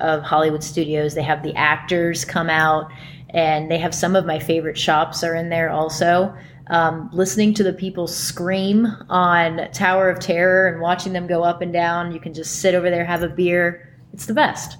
of 0.00 0.22
Hollywood 0.22 0.62
studios. 0.62 1.14
They 1.14 1.22
have 1.22 1.42
the 1.42 1.54
actors 1.56 2.24
come 2.24 2.48
out, 2.48 2.90
and 3.30 3.70
they 3.70 3.78
have 3.78 3.94
some 3.94 4.14
of 4.14 4.26
my 4.26 4.38
favorite 4.38 4.78
shops 4.78 5.24
are 5.24 5.34
in 5.34 5.48
there 5.48 5.70
also. 5.70 6.34
Um, 6.70 7.08
listening 7.12 7.54
to 7.54 7.64
the 7.64 7.72
people 7.72 8.06
scream 8.06 8.86
on 9.08 9.70
Tower 9.72 10.10
of 10.10 10.20
Terror 10.20 10.68
and 10.68 10.80
watching 10.80 11.14
them 11.14 11.26
go 11.26 11.42
up 11.42 11.62
and 11.62 11.72
down. 11.72 12.12
You 12.12 12.20
can 12.20 12.34
just 12.34 12.60
sit 12.60 12.74
over 12.74 12.90
there, 12.90 13.04
have 13.04 13.22
a 13.22 13.28
beer. 13.28 13.98
It's 14.12 14.26
the 14.26 14.34
best. 14.34 14.76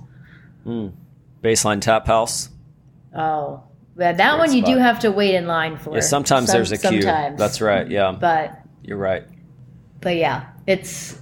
Mm. 0.66 0.92
Baseline 1.42 1.80
Tap 1.80 2.06
House. 2.06 2.50
Oh, 3.16 3.62
that 3.96 4.38
one 4.38 4.52
you 4.52 4.62
do 4.62 4.76
have 4.76 5.00
to 5.00 5.10
wait 5.10 5.34
in 5.34 5.46
line 5.46 5.76
for. 5.78 5.94
Yeah, 5.94 6.00
sometimes 6.00 6.48
Some- 6.48 6.58
there's 6.58 6.72
a 6.72 6.78
queue. 6.78 7.02
sometimes. 7.02 7.38
That's 7.38 7.60
right. 7.60 7.88
Yeah, 7.88 8.12
But 8.12 8.60
you're 8.82 8.98
right. 8.98 9.24
But 10.00 10.16
yeah, 10.16 10.46
it's 10.66 11.20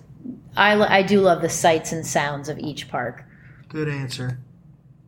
I 0.56 0.74
I 0.74 1.02
do 1.02 1.20
love 1.20 1.42
the 1.42 1.48
sights 1.48 1.92
and 1.92 2.06
sounds 2.06 2.48
of 2.48 2.58
each 2.58 2.88
park. 2.88 3.24
Good 3.68 3.88
answer. 3.88 4.38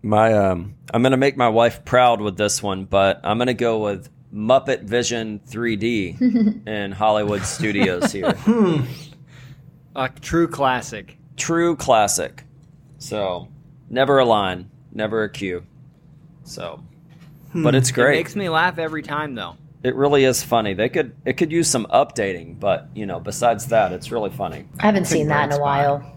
My 0.02 0.32
um, 0.32 0.74
I'm 0.92 1.02
gonna 1.02 1.16
make 1.16 1.36
my 1.36 1.48
wife 1.48 1.84
proud 1.84 2.20
with 2.20 2.36
this 2.36 2.62
one, 2.62 2.84
but 2.84 3.20
I'm 3.24 3.38
gonna 3.38 3.54
go 3.54 3.78
with 3.78 4.08
Muppet 4.32 4.82
Vision 4.84 5.40
3D 5.46 6.66
in 6.66 6.92
Hollywood 6.92 7.42
Studios 7.42 8.12
here. 8.12 8.34
A 9.96 10.08
true 10.08 10.46
classic. 10.46 11.18
True 11.36 11.74
classic. 11.74 12.44
So 12.98 13.48
never 13.90 14.18
a 14.18 14.24
line, 14.24 14.70
never 14.92 15.24
a 15.24 15.28
cue. 15.28 15.64
So, 16.44 16.84
but 17.54 17.74
it's 17.74 17.90
great. 17.90 18.04
It 18.04 18.06
great. 18.06 18.18
makes 18.18 18.36
me 18.36 18.48
laugh 18.48 18.78
every 18.78 19.02
time, 19.02 19.34
though. 19.34 19.56
It 19.82 19.94
really 19.94 20.24
is 20.24 20.42
funny. 20.42 20.74
They 20.74 20.88
could 20.88 21.14
it 21.24 21.34
could 21.36 21.52
use 21.52 21.68
some 21.68 21.86
updating, 21.86 22.58
but 22.58 22.88
you 22.94 23.06
know, 23.06 23.20
besides 23.20 23.66
that, 23.66 23.92
it's 23.92 24.10
really 24.10 24.30
funny. 24.30 24.64
I 24.80 24.86
haven't 24.86 25.02
It's 25.02 25.10
seen 25.10 25.28
that 25.28 25.44
in 25.44 25.50
a 25.50 25.54
spot. 25.54 25.64
while. 25.64 26.14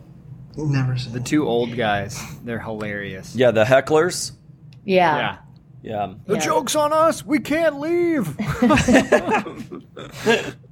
Never 0.58 0.98
seen 0.98 1.14
The 1.14 1.20
it. 1.20 1.26
two 1.26 1.48
old 1.48 1.76
guys, 1.76 2.20
they're 2.44 2.60
hilarious. 2.60 3.36
Yeah, 3.36 3.52
the 3.52 3.64
hecklers. 3.64 4.32
Yeah. 4.84 5.18
Yeah. 5.18 5.38
Yeah. 5.84 6.14
The 6.26 6.34
Yeah. 6.36 6.40
joke's 6.40 6.76
on 6.76 6.92
us. 6.92 7.24
We 7.26 7.40
can't 7.40 7.80
leave. 7.80 8.36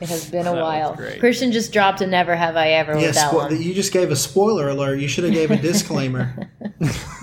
It 0.00 0.08
has 0.10 0.30
been 0.30 0.46
a 0.46 0.52
That 0.54 0.62
while. 0.62 0.96
Christian 1.18 1.50
just 1.50 1.72
dropped 1.72 2.00
a 2.00 2.06
never 2.06 2.36
have 2.36 2.56
I 2.56 2.68
ever 2.70 2.92
with 2.94 3.02
Yes, 3.02 3.16
that 3.16 3.32
spo- 3.32 3.50
one. 3.50 3.60
you 3.62 3.74
just 3.74 3.92
gave 3.92 4.10
a 4.12 4.16
spoiler 4.16 4.68
alert. 4.68 5.00
You 5.00 5.08
should 5.08 5.24
have 5.24 5.32
gave 5.32 5.50
a 5.50 5.56
disclaimer. 5.60 6.48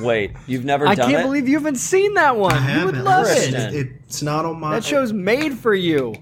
Wait, 0.01 0.31
you've 0.45 0.65
never 0.65 0.85
I 0.87 0.95
done 0.95 1.09
can't 1.09 1.21
it? 1.21 1.23
believe 1.23 1.47
you 1.47 1.57
haven't 1.57 1.77
seen 1.77 2.13
that 2.15 2.35
one. 2.35 2.53
I 2.53 2.79
You 2.79 2.85
would 2.85 2.95
haven't. 2.95 3.03
love 3.05 3.25
Listen. 3.27 3.55
it. 3.55 3.73
It- 3.75 3.87
It's 4.07 4.21
not 4.21 4.43
on 4.45 4.59
my. 4.59 4.75
That 4.75 4.83
show's 4.83 5.13
made 5.13 5.53
for 5.53 5.73
you. 5.73 6.15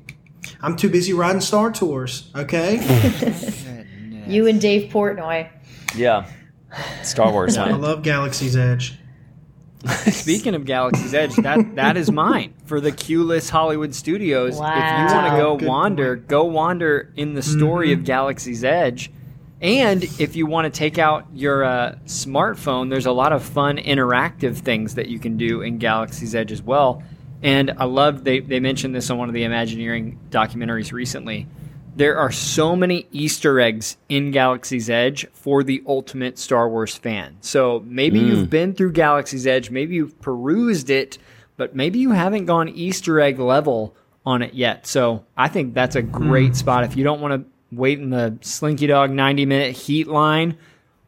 I'm 0.61 0.75
too 0.75 0.89
busy 0.89 1.13
riding 1.13 1.41
Star 1.41 1.71
Tours. 1.71 2.29
Okay. 2.35 2.79
You 4.25 4.47
and 4.47 4.61
Dave 4.61 4.89
Portnoy. 4.89 5.49
yeah. 5.95 6.25
Star 7.03 7.29
Wars, 7.31 7.57
I 7.57 7.71
love 7.71 8.03
Galaxy's 8.03 8.55
Edge. 8.55 8.97
Speaking 10.11 10.55
of 10.55 10.65
Galaxy's 10.65 11.13
Edge, 11.13 11.35
that 11.37 11.75
that 11.75 11.97
is 11.97 12.09
mine 12.09 12.53
for 12.65 12.79
the 12.79 12.91
Q-less 12.91 13.49
Hollywood 13.49 13.93
Studios. 13.93 14.53
If 14.53 14.59
you 14.59 15.15
want 15.15 15.33
to 15.33 15.37
go 15.37 15.57
Good 15.57 15.67
wander, 15.67 16.15
go 16.15 16.45
wander 16.45 17.11
in 17.17 17.33
the 17.33 17.41
story 17.41 17.91
of 17.91 18.05
Galaxy's 18.05 18.63
Edge. 18.63 19.11
And 19.61 20.03
if 20.19 20.35
you 20.35 20.45
want 20.45 20.71
to 20.73 20.77
take 20.77 20.97
out 20.97 21.25
your 21.33 21.63
uh, 21.63 21.95
smartphone, 22.05 22.89
there's 22.89 23.05
a 23.05 23.11
lot 23.11 23.33
of 23.33 23.43
fun 23.43 23.77
interactive 23.77 24.57
things 24.57 24.95
that 24.95 25.07
you 25.07 25.19
can 25.19 25.37
do 25.37 25.61
in 25.61 25.77
Galaxy's 25.79 26.35
Edge 26.35 26.51
as 26.51 26.61
well. 26.61 27.03
And 27.41 27.71
I 27.77 27.85
love 27.85 28.23
they 28.23 28.39
they 28.39 28.61
mentioned 28.61 28.95
this 28.95 29.09
on 29.09 29.17
one 29.17 29.27
of 29.27 29.33
the 29.33 29.43
Imagineering 29.43 30.19
documentaries 30.29 30.93
recently. 30.93 31.47
There 31.95 32.17
are 32.17 32.31
so 32.31 32.75
many 32.75 33.07
Easter 33.11 33.59
eggs 33.59 33.97
in 34.09 34.31
Galaxy's 34.31 34.89
Edge 34.89 35.27
for 35.33 35.63
the 35.63 35.83
ultimate 35.85 36.39
Star 36.39 36.67
Wars 36.67 36.95
fan. 36.95 37.37
So 37.41 37.83
maybe 37.85 38.19
you've 38.19 38.49
been 38.49 38.73
through 38.73 38.93
Galaxy's 38.93 39.45
Edge, 39.45 39.69
maybe 39.69 39.95
you've 39.95 40.19
perused 40.19 40.89
it, 40.89 41.19
but 41.55 41.75
maybe 41.75 41.99
you 41.99 42.11
haven't 42.11 42.45
gone 42.45 42.67
Easter 42.69 43.19
egg 43.19 43.37
level 43.39 43.95
on 44.25 44.41
it 44.41 44.55
yet. 44.55 44.87
So 44.87 45.23
I 45.37 45.49
think 45.49 45.75
that's 45.75 45.95
a 45.95 46.01
great 46.01 46.55
spot 46.55 46.83
if 46.83 46.97
you 46.97 47.03
don't 47.03 47.21
want 47.21 47.43
to 47.43 47.75
wait 47.75 47.99
in 47.99 48.09
the 48.09 48.37
Slinky 48.41 48.87
Dog 48.87 49.11
90 49.11 49.45
minute 49.45 49.75
heat 49.75 50.07
line 50.07 50.57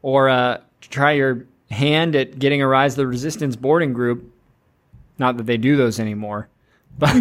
or 0.02 0.28
uh, 0.28 0.60
try 0.80 1.12
your 1.12 1.46
hand 1.70 2.14
at 2.14 2.38
getting 2.38 2.62
a 2.62 2.68
Rise 2.68 2.92
of 2.92 2.98
the 2.98 3.06
Resistance 3.08 3.56
boarding 3.56 3.92
group, 3.92 4.32
not 5.18 5.36
that 5.36 5.46
they 5.46 5.56
do 5.56 5.76
those 5.76 5.98
anymore, 5.98 6.48
but 6.96 7.12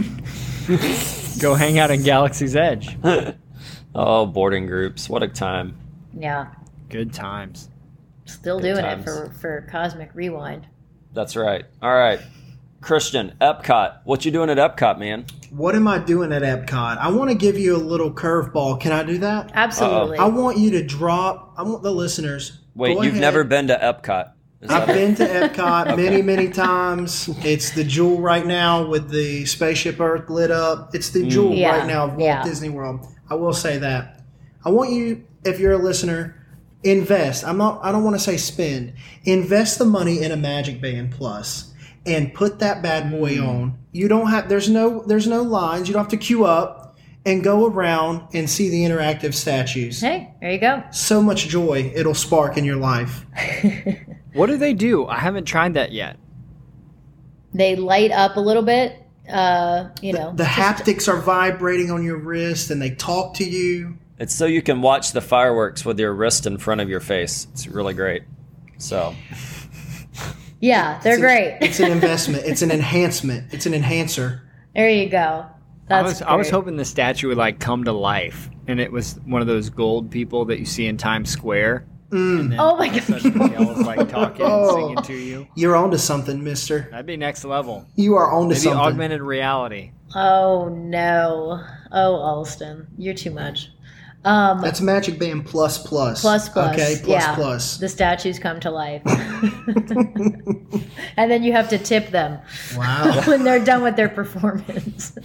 go 1.39 1.55
hang 1.55 1.79
out 1.79 1.89
in 1.89 2.03
Galaxy's 2.03 2.55
Edge. 2.55 2.95
Oh, 3.95 4.25
boarding 4.25 4.67
groups. 4.67 5.09
What 5.09 5.23
a 5.23 5.27
time. 5.29 5.77
Yeah. 6.13 6.47
Good 6.89 7.13
times. 7.13 7.69
Still 8.25 8.59
Good 8.59 8.73
doing 8.73 8.83
times. 8.83 9.03
it 9.03 9.05
for, 9.05 9.29
for 9.39 9.67
Cosmic 9.71 10.13
Rewind. 10.13 10.67
That's 11.13 11.37
right. 11.37 11.65
All 11.81 11.93
right. 11.93 12.19
Christian, 12.81 13.35
Epcot. 13.39 14.01
What 14.03 14.25
you 14.25 14.31
doing 14.31 14.49
at 14.49 14.57
Epcot, 14.57 14.99
man? 14.99 15.25
What 15.49 15.75
am 15.75 15.87
I 15.87 15.97
doing 15.97 16.33
at 16.33 16.41
Epcot? 16.41 16.97
I 16.97 17.09
want 17.09 17.31
to 17.31 17.35
give 17.35 17.57
you 17.57 17.75
a 17.75 17.79
little 17.79 18.11
curveball. 18.11 18.81
Can 18.81 18.91
I 18.91 19.03
do 19.03 19.17
that? 19.19 19.51
Absolutely. 19.53 20.17
I 20.17 20.25
want 20.25 20.57
you 20.57 20.71
to 20.71 20.83
drop. 20.83 21.53
I 21.57 21.63
want 21.63 21.81
the 21.81 21.91
listeners. 21.91 22.59
Wait, 22.75 22.91
you've 22.91 23.13
ahead. 23.13 23.21
never 23.21 23.43
been 23.45 23.67
to 23.67 23.75
Epcot. 23.75 24.33
Is 24.61 24.69
I've 24.69 24.87
that 24.87 24.97
it? 24.97 24.99
been 24.99 25.15
to 25.15 25.25
Epcot 25.25 25.95
many, 25.97 26.21
many 26.21 26.49
times. 26.49 27.29
It's 27.45 27.71
the 27.71 27.83
jewel 27.83 28.19
right 28.19 28.45
now 28.45 28.85
with 28.85 29.09
the 29.09 29.45
spaceship 29.45 29.99
Earth 30.01 30.29
lit 30.29 30.51
up. 30.51 30.93
It's 30.93 31.09
the 31.09 31.23
mm. 31.23 31.29
jewel 31.29 31.53
Yeah, 31.53 31.77
right 31.77 31.87
now 31.87 32.05
of 32.05 32.11
Walt 32.11 32.21
yeah. 32.21 32.43
Disney 32.43 32.69
World. 32.69 33.07
I 33.29 33.35
will 33.35 33.53
say 33.53 33.77
that. 33.79 34.21
I 34.63 34.69
want 34.69 34.91
you, 34.91 35.25
if 35.43 35.59
you're 35.59 35.73
a 35.73 35.77
listener, 35.77 36.35
invest. 36.83 37.43
I'm 37.45 37.57
not. 37.57 37.79
I 37.83 37.91
don't 37.91 38.03
want 38.03 38.15
to 38.15 38.19
say 38.21 38.37
spend. 38.37 38.93
Invest 39.23 39.79
the 39.79 39.85
money 39.85 40.21
in 40.23 40.31
a 40.31 40.37
Magic 40.37 40.81
Band 40.81 41.11
Plus 41.11 41.73
and 42.05 42.33
put 42.33 42.59
that 42.59 42.81
bad 42.83 43.09
boy 43.11 43.37
Hmm. 43.37 43.45
on. 43.47 43.77
You 43.91 44.07
don't 44.07 44.27
have. 44.29 44.49
There's 44.49 44.69
no. 44.69 45.03
There's 45.05 45.27
no 45.27 45.41
lines. 45.41 45.87
You 45.87 45.93
don't 45.93 46.03
have 46.03 46.11
to 46.11 46.17
queue 46.17 46.45
up 46.45 46.95
and 47.25 47.43
go 47.43 47.65
around 47.65 48.21
and 48.33 48.47
see 48.47 48.69
the 48.69 48.83
interactive 48.83 49.33
statues. 49.33 49.99
hey, 50.01 50.31
there 50.41 50.51
you 50.51 50.59
go. 50.59 50.83
So 50.91 51.21
much 51.23 51.47
joy 51.47 51.91
it'll 51.95 52.13
spark 52.13 52.55
in 52.57 52.65
your 52.65 52.75
life. 52.77 53.25
What 54.33 54.47
do 54.47 54.57
they 54.57 54.73
do? 54.73 55.07
I 55.07 55.17
haven't 55.19 55.45
tried 55.45 55.75
that 55.75 55.93
yet. 55.93 56.17
They 57.53 57.77
light 57.77 58.11
up 58.11 58.35
a 58.35 58.41
little 58.41 58.63
bit. 58.63 59.01
Uh, 59.29 59.89
you 60.01 60.13
know, 60.13 60.31
The 60.35 60.43
just- 60.43 60.55
haptics 60.55 61.07
are 61.07 61.19
vibrating 61.19 61.91
on 61.91 62.03
your 62.03 62.17
wrist 62.17 62.69
and 62.71 62.81
they 62.81 62.91
talk 62.91 63.33
to 63.35 63.43
you. 63.43 63.97
It's 64.19 64.33
so 64.33 64.45
you 64.45 64.61
can 64.61 64.81
watch 64.81 65.11
the 65.11 65.21
fireworks 65.21 65.83
with 65.83 65.99
your 65.99 66.13
wrist 66.13 66.45
in 66.45 66.57
front 66.57 66.79
of 66.81 66.89
your 66.89 66.99
face. 67.01 67.47
It's 67.51 67.67
really 67.67 67.93
great. 67.93 68.23
So, 68.77 69.13
Yeah, 70.61 70.99
they're 71.03 71.19
great. 71.19 71.57
It's 71.61 71.79
an 71.79 71.91
investment. 71.91 72.43
it's 72.45 72.61
an 72.61 72.71
enhancement. 72.71 73.53
It's 73.53 73.65
an 73.65 73.73
enhancer. 73.73 74.41
There 74.73 74.89
you 74.89 75.09
go. 75.09 75.45
I 75.87 76.01
That's 76.01 76.05
was 76.05 76.21
I 76.23 76.35
was 76.35 76.49
hoping 76.49 76.77
the 76.77 76.85
statue 76.85 77.27
would 77.27 77.37
like 77.37 77.59
come 77.59 77.83
to 77.83 77.91
life, 77.91 78.49
and 78.67 78.79
it 78.79 78.91
was 78.91 79.19
one 79.25 79.41
of 79.41 79.47
those 79.47 79.69
gold 79.69 80.09
people 80.09 80.45
that 80.45 80.57
you 80.59 80.65
see 80.65 80.87
in 80.87 80.97
Times 80.97 81.29
Square. 81.29 81.85
And 82.15 82.51
then 82.51 82.59
Oh 82.59 82.75
my 82.77 82.87
all 82.87 82.97
of 82.97 83.07
God. 83.07 83.21
sudden 83.21 83.65
was 83.67 83.85
like 83.85 84.09
talking 84.19 84.45
and 84.45 84.53
Oh. 84.53 84.75
singing 84.75 85.03
to 85.03 85.13
you. 85.13 85.47
You're 85.55 85.75
onto 85.75 85.97
something, 85.97 86.43
mister. 86.43 86.87
That'd 86.91 87.05
be 87.05 87.17
next 87.17 87.43
level. 87.45 87.85
You 87.95 88.15
are 88.15 88.31
onto 88.31 88.49
Maybe 88.49 88.59
something. 88.61 88.79
augmented 88.79 89.21
reality. 89.21 89.91
Oh 90.15 90.69
no. 90.69 91.63
Oh 91.91 92.15
Alston, 92.15 92.87
you're 92.97 93.13
too 93.13 93.31
much. 93.31 93.69
Um, 94.23 94.59
That's 94.61 94.81
Magic 94.81 95.19
Band 95.19 95.45
plus 95.45 95.77
plus. 95.77 96.21
plus 96.21 96.49
plus. 96.49 96.73
Okay, 96.73 96.99
plus 97.03 97.21
yeah. 97.23 97.35
plus. 97.35 97.77
The 97.77 97.87
statues 97.87 98.39
come 98.39 98.59
to 98.61 98.71
life, 98.71 99.03
and 101.17 101.29
then 101.29 101.43
you 101.43 101.51
have 101.53 101.69
to 101.69 101.77
tip 101.77 102.09
them 102.09 102.39
Wow. 102.75 103.21
when 103.27 103.43
they're 103.43 103.63
done 103.63 103.83
with 103.83 103.95
their 103.95 104.09
performance. 104.09 105.15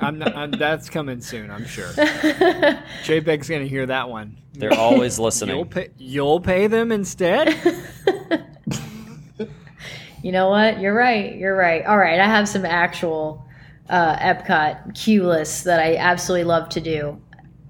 I'm, 0.00 0.18
not, 0.18 0.34
I'm 0.36 0.50
that's 0.52 0.88
coming 0.90 1.20
soon. 1.20 1.50
I'm 1.50 1.66
sure. 1.66 1.88
Chapek's 3.04 3.48
gonna 3.48 3.64
hear 3.66 3.86
that 3.86 4.08
one. 4.08 4.36
they're 4.54 4.72
always 4.74 5.16
You'll 5.18 5.24
listening. 5.26 5.66
pay. 5.68 5.88
You'll 5.98 6.40
pay 6.40 6.66
them 6.66 6.92
instead. 6.92 7.54
You 10.22 10.30
know 10.30 10.48
what? 10.50 10.78
You're 10.80 10.94
right. 10.94 11.34
You're 11.34 11.56
right. 11.56 11.84
All 11.84 11.98
right. 11.98 12.20
I 12.20 12.26
have 12.26 12.48
some 12.48 12.64
actual 12.64 13.44
uh, 13.88 14.14
Epcot 14.18 14.94
cue 14.94 15.26
lists 15.26 15.64
that 15.64 15.80
I 15.80 15.96
absolutely 15.96 16.44
love 16.44 16.68
to 16.70 16.80
do. 16.80 17.20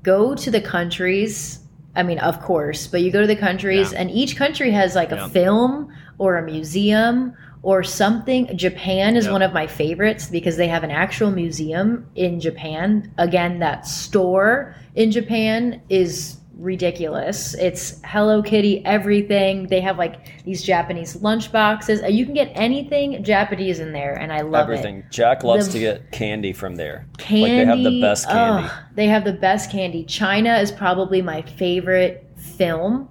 Go 0.02 0.34
to 0.34 0.50
the 0.50 0.60
countries. 0.60 1.60
I 1.96 2.02
mean, 2.02 2.18
of 2.18 2.42
course, 2.42 2.86
but 2.86 3.00
you 3.00 3.10
go 3.10 3.22
to 3.22 3.26
the 3.26 3.36
countries, 3.36 3.92
Yeah. 3.92 4.00
and 4.00 4.10
each 4.10 4.36
country 4.36 4.70
has 4.70 4.94
like 4.94 5.10
Yeah. 5.12 5.24
a 5.24 5.28
film 5.30 5.88
or 6.18 6.36
a 6.36 6.42
museum 6.42 7.32
or 7.62 7.82
something. 7.82 8.54
Japan 8.56 9.16
is 9.16 9.26
Yeah. 9.26 9.32
one 9.32 9.42
of 9.42 9.52
my 9.52 9.66
favorites 9.66 10.26
because 10.28 10.56
they 10.56 10.66
have 10.68 10.82
an 10.84 10.90
actual 10.90 11.30
museum 11.30 12.06
in 12.16 12.40
Japan. 12.40 13.10
Again, 13.18 13.58
that 13.60 13.86
store 13.86 14.74
in 14.94 15.10
Japan 15.10 15.80
is 15.88 16.38
ridiculous. 16.58 17.54
It's 17.54 18.00
Hello 18.04 18.42
Kitty, 18.42 18.84
everything. 18.84 19.66
They 19.68 19.80
have 19.80 19.96
like 19.98 20.42
these 20.44 20.62
Japanese 20.62 21.16
lunch 21.22 21.50
boxes. 21.50 22.02
Uh, 22.02 22.06
You 22.08 22.24
can 22.24 22.34
get 22.34 22.52
anything 22.54 23.22
Japanese 23.24 23.80
in 23.80 23.92
there, 23.92 24.14
and 24.14 24.32
I 24.32 24.42
love 24.42 24.68
it. 24.68 24.74
Everything. 24.74 25.02
Jack 25.10 25.42
loves 25.44 25.66
The- 25.68 25.72
to 25.74 25.78
get 25.78 26.12
candy 26.12 26.52
from 26.52 26.76
there. 26.76 27.06
Candy, 27.18 27.42
Like 27.42 27.50
they 27.52 27.64
have 27.64 27.78
the 27.82 28.00
best 28.00 28.28
candy. 28.28 28.68
they 28.94 29.06
have 29.06 29.24
the 29.24 29.32
best 29.32 29.70
candy. 29.70 30.04
China 30.04 30.56
is 30.58 30.70
probably 30.70 31.22
my 31.22 31.42
favorite 31.42 32.26
film. 32.36 33.08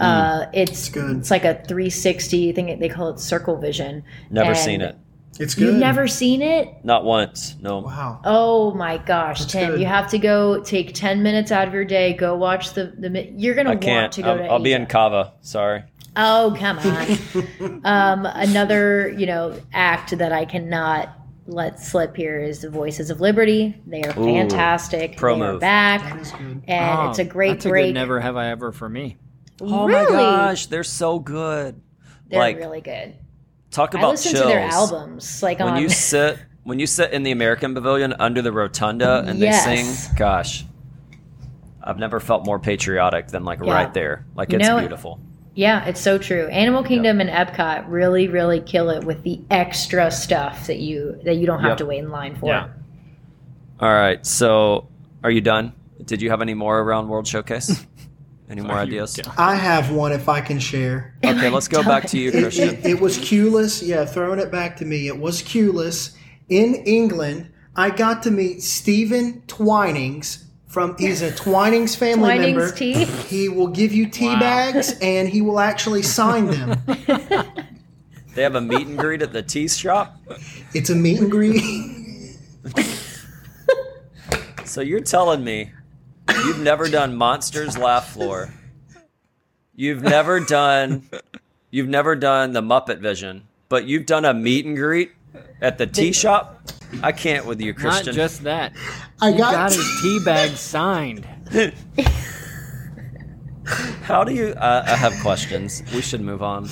Mm. 0.00 0.46
Uh, 0.46 0.50
it's 0.52 0.88
good. 0.88 1.18
It's 1.18 1.30
like 1.30 1.44
a 1.44 1.54
360 1.66 2.52
thing. 2.52 2.78
They 2.78 2.88
call 2.88 3.10
it 3.10 3.20
Circle 3.20 3.58
Vision. 3.58 4.02
Never 4.30 4.50
And 4.50 4.58
seen 4.58 4.80
it. 4.80 4.96
It's 5.38 5.54
good. 5.54 5.64
You've 5.68 5.76
never 5.76 6.06
seen 6.08 6.42
it? 6.42 6.84
Not 6.84 7.04
once. 7.04 7.56
No. 7.60 7.78
Wow. 7.78 8.20
Oh 8.24 8.74
my 8.74 8.98
gosh, 8.98 9.40
That's 9.40 9.52
Tim! 9.52 9.70
good. 9.72 9.80
You 9.80 9.86
have 9.86 10.10
to 10.10 10.18
go 10.18 10.62
take 10.62 10.92
10 10.94 11.22
minutes 11.22 11.50
out 11.52 11.66
of 11.68 11.72
your 11.74 11.84
day. 11.84 12.12
Go 12.14 12.34
watch 12.36 12.74
the 12.74 12.92
the. 12.98 13.32
You're 13.36 13.54
gonna 13.54 13.70
I 13.70 13.74
want 13.76 14.12
to 14.12 14.22
go. 14.22 14.30
I'll, 14.32 14.38
to 14.38 14.44
I'll 14.44 14.58
be 14.58 14.72
in 14.72 14.86
Cava. 14.86 15.32
Sorry. 15.40 15.84
Oh 16.16 16.54
come 16.58 16.78
on! 16.80 17.80
um, 17.84 18.26
another 18.26 19.08
you 19.16 19.26
know 19.26 19.56
act 19.72 20.18
that 20.18 20.32
I 20.32 20.44
cannot 20.44 21.08
let 21.46 21.78
slip 21.80 22.16
here 22.16 22.40
is 22.42 22.60
the 22.62 22.68
Voices 22.70 23.10
of 23.10 23.20
Liberty. 23.20 23.80
They 23.86 24.02
are 24.02 24.10
Ooh, 24.18 24.24
fantastic. 24.24 25.16
pro 25.16 25.34
they 25.34 25.40
move. 25.40 25.60
back, 25.60 26.02
That 26.02 26.20
is 26.20 26.32
good. 26.32 26.62
and 26.66 26.98
Oh, 27.00 27.10
it's 27.10 27.18
a 27.20 27.24
great 27.24 27.52
that's 27.54 27.66
a 27.66 27.70
good 27.70 27.94
never 27.94 28.20
have 28.20 28.36
I 28.36 28.48
ever 28.50 28.72
for 28.72 28.88
me. 28.88 29.16
Oh 29.60 29.86
really? 29.86 30.12
my 30.12 30.18
gosh, 30.20 30.66
they're 30.66 30.84
so 30.84 31.18
good. 31.18 31.80
They're 32.28 32.38
like 32.38 32.56
really 32.58 32.80
good. 32.80 33.14
talk 33.70 33.94
I 33.94 33.98
about 33.98 34.12
listen 34.12 34.32
chills. 34.32 34.42
to 34.44 34.48
their 34.48 34.60
albums 34.68 35.42
like 35.42 35.58
when 35.58 35.74
on. 35.74 35.82
you 35.82 35.88
sit 35.88 36.38
when 36.62 36.78
you 36.78 36.86
sit 36.86 37.12
in 37.12 37.22
the 37.22 37.30
American 37.32 37.74
Pavilion 37.74 38.14
under 38.18 38.42
the 38.42 38.52
rotunda 38.52 39.24
and 39.26 39.40
they 39.40 39.50
sing, 39.52 39.86
gosh. 40.16 40.64
I've 41.82 41.98
never 41.98 42.20
felt 42.20 42.44
more 42.44 42.58
patriotic 42.58 43.28
than 43.28 43.44
like 43.44 43.58
Yeah. 43.62 43.72
right 43.72 43.92
there. 43.94 44.26
Like 44.34 44.52
You 44.52 44.58
it's 44.58 44.68
know- 44.68 44.78
beautiful. 44.78 45.18
Yeah, 45.54 45.84
it's 45.86 46.00
so 46.00 46.16
true. 46.16 46.46
Animal 46.46 46.84
Kingdom 46.84 47.20
and 47.20 47.28
Epcot 47.28 47.84
really, 47.88 48.28
really 48.28 48.60
kill 48.60 48.88
it 48.90 49.04
with 49.04 49.22
the 49.24 49.40
extra 49.50 50.10
stuff 50.10 50.68
that 50.68 50.78
you 50.78 51.18
that 51.24 51.36
you 51.36 51.46
don't 51.46 51.60
have 51.60 51.70
Yep. 51.70 51.78
to 51.78 51.86
wait 51.86 51.98
in 51.98 52.10
line 52.10 52.36
for. 52.36 52.46
Yeah. 52.46 52.68
All 53.80 53.92
right. 53.92 54.24
So, 54.24 54.88
are 55.24 55.30
you 55.30 55.40
done? 55.40 55.72
Did 56.04 56.22
you 56.22 56.30
have 56.30 56.40
any 56.40 56.54
more 56.54 56.78
around 56.80 57.08
World 57.08 57.26
Showcase? 57.26 57.84
any 58.50 58.60
more 58.62 58.76
ideas? 58.76 59.18
I 59.38 59.54
have 59.54 59.90
one 59.92 60.12
if 60.12 60.28
I 60.28 60.40
can 60.40 60.58
share. 60.58 61.14
Okay, 61.24 61.48
let's 61.48 61.68
go 61.68 61.82
back 61.82 62.06
to 62.08 62.18
you, 62.18 62.30
It, 62.30 62.42
Christian. 62.42 62.68
it, 62.76 62.86
it 62.86 63.00
was 63.00 63.16
Cueless. 63.18 63.86
Yeah, 63.86 64.04
throwing 64.04 64.38
it 64.40 64.50
back 64.50 64.76
to 64.78 64.84
me. 64.84 65.06
It 65.06 65.18
was 65.18 65.42
Cueless 65.42 66.16
in 66.48 66.74
England. 66.86 67.50
I 67.76 67.90
got 67.90 68.22
to 68.24 68.30
meet 68.30 68.62
Stephen 68.62 69.42
Twinings 69.46 70.44
from. 70.66 70.96
He's 70.98 71.22
a 71.22 71.30
Twinings 71.30 71.94
family 71.96 72.30
Twinings 72.30 72.56
member. 72.56 72.72
tea. 72.72 73.04
He 73.04 73.48
will 73.48 73.68
give 73.68 73.92
you 73.92 74.08
tea 74.08 74.26
Wow. 74.26 74.40
bags 74.40 74.98
and 75.00 75.28
he 75.28 75.40
will 75.40 75.60
actually 75.60 76.02
sign 76.02 76.46
them. 76.48 76.82
They 78.32 78.44
have 78.44 78.54
a 78.54 78.60
meet 78.60 78.86
and 78.86 78.96
greet 78.96 79.22
at 79.22 79.32
the 79.32 79.42
tea 79.42 79.66
shop. 79.66 80.16
It's 80.72 80.88
a 80.88 80.94
meet 80.94 81.18
and 81.18 81.28
greet. 81.28 81.60
So 84.64 84.80
you're 84.82 85.00
telling 85.00 85.42
me 85.42 85.72
you've 86.36 86.60
never 86.60 86.88
done 86.88 87.14
Monsters 87.16 87.76
Laugh 87.78 88.12
Floor. 88.12 88.52
You've 89.74 90.02
never 90.02 90.40
done 90.40 91.08
you've 91.70 91.88
never 91.88 92.14
done 92.16 92.52
the 92.52 92.60
Muppet 92.62 92.98
Vision, 93.00 93.46
but 93.68 93.86
you've 93.86 94.06
done 94.06 94.24
a 94.24 94.34
meet 94.34 94.66
and 94.66 94.76
greet 94.76 95.12
at 95.60 95.78
the 95.78 95.86
tea 95.86 96.12
shop? 96.12 96.60
I 97.02 97.12
can't 97.12 97.46
with 97.46 97.60
you, 97.60 97.72
Not 97.72 97.80
Christian. 97.80 98.14
just 98.14 98.42
that. 98.42 98.72
I 99.20 99.30
He 99.32 99.38
got, 99.38 99.52
got 99.52 99.72
his 99.74 100.00
tea 100.02 100.20
bag 100.24 100.50
signed. 100.56 101.26
How 104.02 104.24
do 104.24 104.34
you? 104.34 104.48
Uh, 104.48 104.84
I 104.86 104.96
have 104.96 105.12
questions. 105.22 105.82
We 105.94 106.00
should 106.02 106.20
move 106.20 106.42
on. 106.42 106.68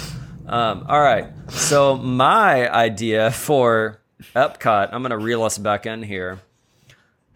Um, 0.46 0.84
all 0.88 1.00
right. 1.00 1.26
So 1.50 1.96
my 1.96 2.68
idea 2.72 3.30
for 3.30 4.00
Epcot, 4.34 4.88
I'm 4.92 5.02
going 5.02 5.10
to 5.10 5.18
reel 5.18 5.44
us 5.44 5.56
back 5.58 5.86
in 5.86 6.02
here. 6.02 6.40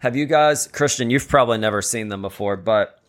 Have 0.03 0.17
you 0.17 0.25
guys, 0.25 0.67
Christian? 0.67 1.09
You've 1.09 1.29
probably 1.29 1.57
never 1.57 1.81
seen 1.81 2.09
them 2.09 2.21
before, 2.21 2.57
but 2.57 2.99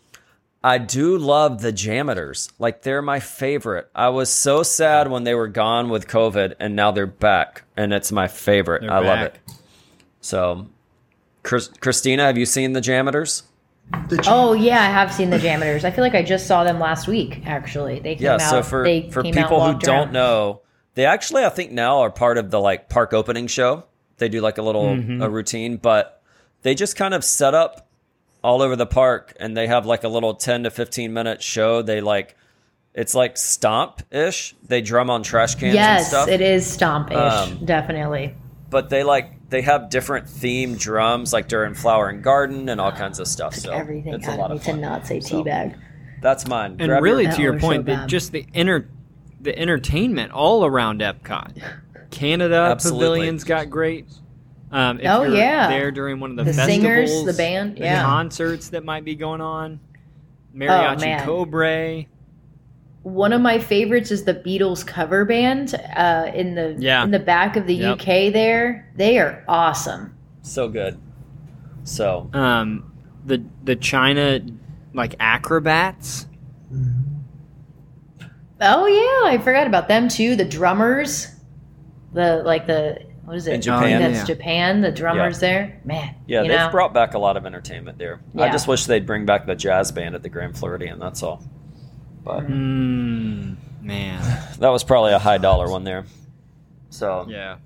I 0.63 0.79
do 0.79 1.19
love 1.19 1.61
the 1.61 1.73
JAMMitors. 1.73 2.53
Like 2.61 2.83
they're 2.83 3.03
my 3.03 3.19
favorite. 3.19 3.91
I 3.97 4.11
was 4.11 4.31
so 4.31 4.63
sad 4.63 5.11
when 5.11 5.25
they 5.25 5.35
were 5.35 5.49
gone 5.49 5.89
with 5.89 6.07
COVID, 6.07 6.55
and 6.61 6.77
now 6.77 6.93
they're 6.93 7.07
back, 7.09 7.65
and 7.77 7.93
it's 7.93 8.13
my 8.13 8.29
favorite. 8.29 8.83
They're 8.83 8.93
I 8.93 9.01
love 9.01 9.19
it. 9.23 9.35
So, 10.21 10.69
Chris, 11.43 11.69
Cristina, 11.81 12.27
have 12.27 12.39
you 12.39 12.47
seen 12.47 12.75
the 12.75 12.81
JAMMitors? 12.81 13.43
The 14.09 14.19
ch- 14.19 14.27
Oh 14.29 14.53
yeah, 14.53 14.81
I 14.81 14.87
have 14.87 15.13
seen 15.13 15.31
the 15.31 15.39
JAMMitors. 15.39 15.83
I 15.83 15.91
feel 15.91 16.05
like 16.05 16.15
I 16.15 16.23
just 16.23 16.47
saw 16.47 16.63
them 16.63 16.79
last 16.79 17.09
week. 17.09 17.43
Actually, 17.45 17.99
they 17.99 18.15
came 18.15 18.23
Yeah, 18.25 18.35
out. 18.35 18.41
so 18.43 18.63
for 18.63 18.85
they 18.85 19.11
for 19.11 19.25
came 19.25 19.37
out 19.37 19.43
people 19.43 19.61
who 19.61 19.73
walked 19.73 19.83
don't 19.85 19.97
around. 20.05 20.13
know, 20.13 20.61
they 20.95 21.07
actually 21.07 21.45
I 21.45 21.49
think 21.49 21.73
now 21.73 22.03
are 22.03 22.11
part 22.11 22.39
of 22.39 22.53
the 22.53 22.61
like 22.61 22.89
park 22.89 23.13
opening 23.13 23.49
show. 23.49 23.83
They 24.19 24.29
do 24.29 24.41
like 24.41 24.59
a 24.59 24.63
little 24.63 24.85
Mm-hmm. 24.87 25.23
a 25.23 25.29
routine, 25.29 25.77
but 25.77 26.23
they 26.65 26.75
just 26.75 26.97
kind 26.97 27.15
of 27.15 27.23
set 27.23 27.55
up 27.55 27.87
all 28.43 28.61
over 28.61 28.75
the 28.77 28.87
park 28.87 29.35
and 29.39 29.57
they 29.57 29.69
have 29.69 29.87
like 29.87 30.03
a 30.05 30.09
little 30.09 30.35
10 30.35 30.65
to 30.65 30.71
15 30.71 31.13
minute 31.13 31.41
show. 31.43 31.81
They 31.83 32.01
like 32.01 32.37
it's 32.95 33.15
like 33.15 33.37
stomp 33.37 34.03
ish. 34.13 34.55
They 34.67 34.81
drum 34.81 35.09
on 35.11 35.23
trash 35.23 35.55
cans 35.55 35.63
and 35.65 35.75
Yes, 35.75 36.09
stuff. 36.09 36.29
it 36.29 36.41
is 36.41 36.67
stomp-ish, 36.67 37.17
Um, 37.17 37.65
definitely. 37.65 38.35
But 38.71 38.89
they 38.91 39.03
like 39.05 39.49
they 39.51 39.63
have 39.63 39.89
different 39.91 40.27
themed 40.27 40.79
drums 40.81 41.33
like 41.33 41.47
during 41.49 41.75
Flower 41.75 42.09
and 42.09 42.23
Garden 42.23 42.69
and 42.69 42.81
all 42.81 42.93
kinds 42.93 43.19
of 43.21 43.29
stuff. 43.29 43.55
So 43.55 43.73
Everything 43.73 44.15
it's 44.15 44.27
a 44.27 44.35
lot 44.35 44.51
of 44.51 44.67
me 44.67 44.73
of 44.73 44.77
to 44.77 44.81
not 44.83 45.07
say 45.07 45.21
So, 45.21 45.45
teabag. 45.45 45.77
That's 46.21 46.47
mine. 46.49 46.77
And 46.81 46.89
Grab 46.89 47.03
really, 47.03 47.25
your- 47.25 47.33
to 47.33 47.43
your 47.43 47.53
That 47.53 47.57
was 47.57 47.63
so 47.63 47.69
point, 47.69 47.87
the, 47.87 48.07
just 48.07 48.33
the 48.33 48.47
inner 48.53 48.89
the 49.41 49.57
entertainment 49.59 50.33
all 50.33 50.65
around 50.65 51.01
Epcot. 51.03 51.63
Canada 52.11 52.57
Absolutely. 52.71 53.21
Pavilion's 53.29 53.45
got 53.45 53.69
great. 53.71 54.07
Um, 54.75 54.99
if 54.99 55.07
Oh, 55.09 55.23
you're 55.23 55.37
yeah. 55.37 55.69
there 55.69 55.91
during 55.93 56.19
one 56.19 56.31
of 56.33 56.37
the, 56.37 56.43
The 56.45 56.53
festivals, 56.53 56.83
singers, 56.83 57.25
the 57.25 57.33
band, 57.33 57.77
the 57.77 57.85
yeah. 57.85 58.03
concerts 58.03 58.69
that 58.71 58.85
might 58.85 59.05
be 59.05 59.15
going 59.15 59.41
on. 59.41 59.79
Mariachi 60.55 61.01
man. 61.01 61.25
Cobre. 61.25 62.05
One 63.05 63.33
of 63.33 63.41
my 63.41 63.59
favorites 63.59 64.11
is 64.11 64.25
the 64.25 64.35
Beatles 64.35 64.85
cover 64.87 65.25
band 65.25 65.75
uh, 65.97 66.31
in 66.35 66.55
the 66.57 66.75
Yeah. 66.79 67.05
in 67.05 67.11
the 67.13 67.19
back 67.21 67.57
of 67.57 67.67
the 67.67 67.75
Yep. 67.75 68.01
UK. 68.01 68.31
There, 68.33 68.91
they 68.97 69.19
are 69.19 69.45
awesome. 69.47 70.15
so 70.43 70.69
good. 70.69 70.99
So 71.85 72.29
Um, 72.33 72.91
the 73.25 73.43
the 73.63 73.77
China 73.77 74.41
like 74.93 75.15
acrobats. 75.21 76.27
Oh 78.61 78.87
yeah, 78.87 79.31
I 79.33 79.39
forgot 79.43 79.67
about 79.67 79.89
them 79.89 80.09
too. 80.09 80.35
The 80.37 80.45
drummers, 80.45 81.29
the 82.13 82.43
like 82.45 82.67
the 82.67 82.99
what 83.25 83.37
is 83.37 83.47
it? 83.47 83.55
In 83.55 83.61
Japan? 83.63 83.83
think 83.83 84.01
that's 84.15 84.29
Yeah. 84.29 84.35
Japan. 84.35 84.81
The 84.81 84.93
drummers 84.93 85.41
there, 85.41 85.81
man. 85.85 86.15
Yeah, 86.27 86.43
you 86.43 86.49
they've 86.49 86.59
know? 86.59 86.71
brought 86.71 86.93
back 86.95 87.15
a 87.15 87.19
lot 87.19 87.37
of 87.37 87.47
entertainment 87.47 87.99
there. 87.99 88.21
I 88.39 88.51
just 88.51 88.69
wish 88.69 88.87
they'd 88.87 89.07
bring 89.07 89.25
back 89.27 89.47
the 89.47 89.55
jazz 89.55 89.93
band 89.93 90.15
at 90.15 90.23
the 90.23 90.29
Grand 90.29 90.57
Floridian. 90.59 90.99
That's 90.99 91.23
all. 91.23 91.43
But 92.25 92.47
Mm, 92.47 93.57
man. 93.83 94.21
that 94.59 94.69
was 94.69 94.85
probably 94.85 95.13
a 95.13 95.19
high 95.19 95.39
dollar 95.39 95.71
one 95.71 95.85
there. 95.85 96.05
So, 96.91 97.27
Yeah. 97.29 97.57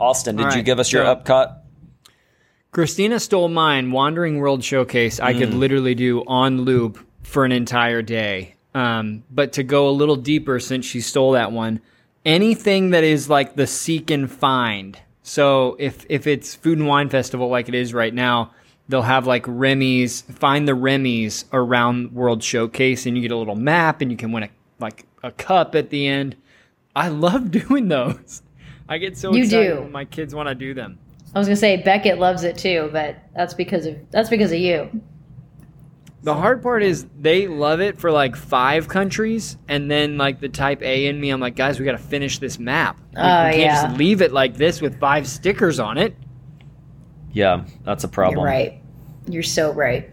Alston, 0.00 0.36
did 0.36 0.46
All 0.46 0.56
you 0.56 0.62
give 0.62 0.78
us 0.80 0.92
your 0.92 1.04
so- 1.04 1.14
Epcot? 1.16 1.56
Cristina 2.72 3.20
stole 3.20 3.48
mine. 3.48 3.92
Wandering 3.92 4.38
World 4.38 4.64
Showcase. 4.64 5.20
I 5.20 5.32
Mm. 5.34 5.38
could 5.38 5.54
literally 5.54 5.94
do 5.94 6.24
on 6.26 6.62
loop 6.62 6.98
for 7.22 7.44
an 7.44 7.52
entire 7.52 8.02
day. 8.02 8.54
Um, 8.74 9.22
but 9.30 9.52
to 9.52 9.62
go 9.62 9.88
a 9.88 9.92
little 9.92 10.16
deeper, 10.16 10.58
since 10.58 10.84
she 10.84 11.00
stole 11.00 11.32
that 11.32 11.52
one, 11.52 11.80
anything 12.24 12.90
that 12.90 13.04
is 13.04 13.28
like 13.28 13.56
the 13.56 13.66
seek 13.66 14.10
and 14.10 14.30
find. 14.30 14.98
So 15.22 15.76
if 15.78 16.04
if 16.08 16.26
it's 16.26 16.54
Food 16.54 16.78
and 16.78 16.86
Wine 16.86 17.08
Festival 17.08 17.48
like 17.48 17.68
it 17.68 17.74
is 17.74 17.94
right 17.94 18.12
now, 18.12 18.52
they'll 18.88 19.02
have 19.02 19.26
like 19.26 19.44
Remy's. 19.46 20.22
Find 20.22 20.68
the 20.68 20.74
Remy's 20.74 21.44
around 21.52 22.12
World 22.12 22.42
Showcase, 22.42 23.06
and 23.06 23.16
you 23.16 23.22
get 23.22 23.30
a 23.32 23.36
little 23.36 23.56
map, 23.56 24.00
and 24.00 24.10
you 24.10 24.16
can 24.16 24.32
win 24.32 24.44
a 24.44 24.48
like 24.78 25.06
a 25.22 25.30
cup 25.32 25.74
at 25.74 25.90
the 25.90 26.06
end. 26.06 26.36
I 26.94 27.08
love 27.08 27.50
doing 27.68 27.88
those. 27.88 28.42
I 28.88 28.98
get 28.98 29.16
so 29.16 29.32
You 29.32 29.44
excited 29.44 29.74
do. 29.76 29.80
when 29.82 29.92
my 29.92 30.04
kids 30.04 30.34
want 30.34 30.48
to 30.48 30.54
do 30.54 30.74
them. 30.74 30.98
I 31.34 31.38
was 31.38 31.48
gonna 31.48 31.56
say 31.56 31.78
Beckett 31.78 32.18
loves 32.18 32.44
it 32.44 32.56
too, 32.58 32.90
but 32.92 33.16
that's 33.34 33.54
because 33.54 33.86
of 33.86 33.96
that's 34.10 34.28
because 34.28 34.52
of 34.52 34.58
you. 34.58 35.00
The 36.24 36.34
hard 36.34 36.62
part 36.62 36.82
is 36.82 37.06
they 37.20 37.46
love 37.48 37.80
it 37.80 37.98
for 37.98 38.10
like 38.10 38.34
five 38.34 38.88
countries, 38.88 39.58
and 39.68 39.90
then 39.90 40.16
like 40.16 40.40
the 40.40 40.48
type 40.48 40.82
A 40.82 41.06
in 41.06 41.20
me, 41.20 41.28
I'm 41.28 41.38
like, 41.38 41.54
guys, 41.54 41.78
we 41.78 41.84
got 41.84 41.92
to 41.92 41.98
finish 41.98 42.38
this 42.38 42.58
map. 42.58 42.98
We, 42.98 43.20
Oh, 43.20 43.44
we 43.44 43.50
can't 43.50 43.56
yeah. 43.58 43.86
just 43.86 43.98
leave 43.98 44.22
it 44.22 44.32
like 44.32 44.56
this 44.56 44.80
with 44.80 44.98
five 44.98 45.28
stickers 45.28 45.78
on 45.78 45.98
it. 45.98 46.16
Yeah, 47.32 47.64
that's 47.84 48.04
a 48.04 48.08
problem. 48.08 48.38
You're 48.38 48.46
right. 48.46 48.80
You're 49.28 49.42
so 49.42 49.70
right. 49.72 50.10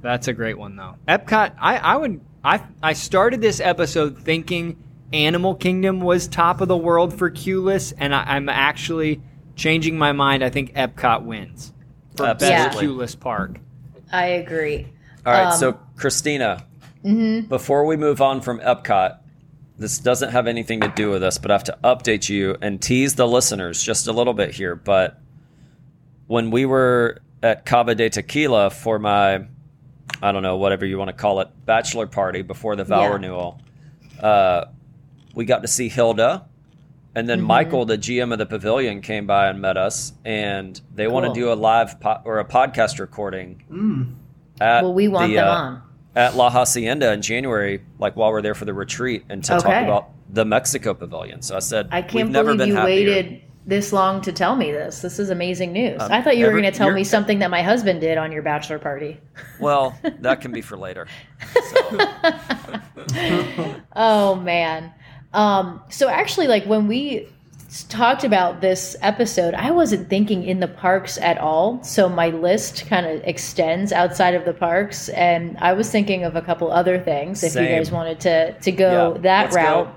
That's 0.00 0.28
a 0.28 0.32
great 0.32 0.56
one 0.56 0.76
though. 0.76 0.94
Epcot, 1.08 1.54
I, 1.58 1.78
I 1.78 1.96
would, 1.96 2.20
I, 2.44 2.62
I 2.82 2.92
started 2.92 3.40
this 3.40 3.58
episode 3.58 4.18
thinking 4.18 4.80
Animal 5.12 5.54
Kingdom 5.56 6.00
was 6.00 6.28
top 6.28 6.60
of 6.60 6.68
the 6.68 6.76
world 6.76 7.12
for 7.12 7.30
Q 7.30 7.62
list, 7.62 7.94
and 7.98 8.14
I, 8.14 8.22
I'm 8.36 8.48
actually 8.48 9.20
changing 9.56 9.98
my 9.98 10.12
mind. 10.12 10.44
I 10.44 10.50
think 10.50 10.74
Epcot 10.74 11.24
wins 11.24 11.72
for 12.16 12.26
best 12.34 12.44
Absolutely. 12.44 12.86
Q 12.88 12.96
list 12.96 13.18
park. 13.18 13.58
I 14.12 14.26
agree. 14.26 14.86
All 15.26 15.32
right, 15.32 15.46
Um, 15.52 15.58
so 15.58 15.72
Cristina, 15.96 16.64
Mm-hmm. 17.04 17.48
before 17.48 17.84
we 17.84 17.96
move 17.96 18.20
on 18.20 18.40
from 18.40 18.58
Epcot, 18.60 19.18
this 19.78 19.98
doesn't 19.98 20.30
have 20.30 20.46
anything 20.46 20.80
to 20.80 20.88
do 20.88 21.10
with 21.10 21.22
us, 21.22 21.38
but 21.38 21.50
I 21.50 21.54
have 21.54 21.64
to 21.64 21.78
update 21.84 22.28
you 22.28 22.56
and 22.62 22.80
tease 22.80 23.14
the 23.14 23.28
listeners 23.28 23.82
just 23.82 24.08
a 24.08 24.12
little 24.12 24.32
bit 24.34 24.52
here. 24.54 24.74
But 24.74 25.20
when 26.26 26.50
we 26.50 26.64
were 26.64 27.18
at 27.42 27.64
Cava 27.66 27.94
de 27.94 28.08
Tequila 28.08 28.70
for 28.70 28.98
my, 28.98 29.44
I 30.22 30.32
don't 30.32 30.42
know, 30.42 30.56
whatever 30.56 30.84
you 30.86 30.98
want 30.98 31.08
to 31.08 31.12
call 31.12 31.40
it, 31.40 31.48
bachelor 31.64 32.06
party 32.06 32.42
before 32.42 32.74
the 32.74 32.84
vow 32.84 33.02
Yeah. 33.02 33.12
renewal, 33.12 33.60
uh, 34.20 34.64
we 35.34 35.44
got 35.44 35.62
to 35.62 35.68
see 35.68 35.88
Hilda. 35.88 36.46
And 37.14 37.28
then 37.28 37.38
Mm-hmm. 37.38 37.46
Michael, 37.46 37.84
the 37.84 37.98
GM 37.98 38.32
of 38.32 38.38
the 38.38 38.46
pavilion, 38.46 39.00
came 39.00 39.26
by 39.26 39.48
and 39.48 39.60
met 39.60 39.76
us, 39.76 40.12
and 40.24 40.80
they 40.94 41.06
want 41.06 41.26
to 41.26 41.32
do 41.38 41.52
a 41.52 41.54
live 41.54 42.00
po- 42.00 42.20
or 42.24 42.38
a 42.40 42.44
podcast 42.44 42.98
recording 42.98 43.62
Mm. 43.70 44.14
At 44.60 44.82
Well, 44.82 44.94
we 44.94 45.08
want 45.08 45.28
the, 45.30 45.36
them 45.36 45.48
uh, 45.48 45.50
on. 45.50 45.82
at 46.14 46.36
La 46.36 46.50
Hacienda 46.50 47.12
in 47.12 47.22
January, 47.22 47.82
like 47.98 48.16
while 48.16 48.30
we're 48.30 48.42
there 48.42 48.54
for 48.54 48.64
the 48.64 48.74
retreat, 48.74 49.24
and 49.28 49.42
to 49.44 49.52
talk 49.52 49.64
about 49.64 50.10
the 50.30 50.44
Mexico 50.44 50.94
Pavilion. 50.94 51.42
So 51.42 51.56
I 51.56 51.60
said, 51.60 51.88
I 51.90 52.02
can't 52.02 52.32
believe 52.32 52.66
you 52.66 52.74
happier. 52.74 52.84
waited 52.84 53.42
this 53.66 53.92
long 53.92 54.20
to 54.22 54.32
tell 54.32 54.54
me 54.54 54.70
this. 54.70 55.02
This 55.02 55.18
is 55.18 55.30
amazing 55.30 55.72
news. 55.72 56.00
Um, 56.00 56.12
I 56.12 56.22
thought 56.22 56.36
you 56.36 56.46
were 56.46 56.52
going 56.52 56.62
to 56.62 56.70
tell 56.70 56.92
me 56.92 57.02
something 57.02 57.40
that 57.40 57.50
my 57.50 57.62
husband 57.62 58.00
did 58.00 58.16
on 58.16 58.30
your 58.30 58.42
bachelor 58.42 58.78
party. 58.78 59.20
Well, 59.58 59.98
that 60.20 60.42
can 60.42 60.52
be 60.52 60.60
for 60.60 60.76
later. 60.76 61.08
So, 61.54 61.98
Oh 63.96 64.34
man. 64.36 64.92
Um, 65.32 65.82
so 65.88 66.08
actually, 66.08 66.46
like 66.46 66.64
when 66.64 66.86
we 66.88 67.28
talked 67.88 68.24
about 68.24 68.60
this 68.60 68.96
episode, 69.02 69.54
I 69.54 69.70
wasn't 69.70 70.08
thinking 70.08 70.44
in 70.44 70.60
the 70.60 70.68
parks 70.68 71.18
at 71.18 71.38
all. 71.38 71.82
So 71.82 72.08
my 72.08 72.28
list 72.28 72.86
kind 72.86 73.06
of 73.06 73.20
extends 73.24 73.92
outside 73.92 74.34
of 74.34 74.44
the 74.44 74.52
parks, 74.54 75.08
and 75.10 75.56
I 75.58 75.72
was 75.72 75.90
thinking 75.90 76.24
of 76.24 76.36
a 76.36 76.42
couple 76.42 76.70
other 76.70 76.98
things. 76.98 77.42
If 77.42 77.54
you 77.54 77.66
guys 77.66 77.90
wanted 77.90 78.20
to 78.20 78.52
to 78.60 78.72
go 78.72 79.14
yeah, 79.14 79.20
that 79.22 79.42
let's 79.44 79.56
route, 79.56 79.86
Go, 79.86 79.92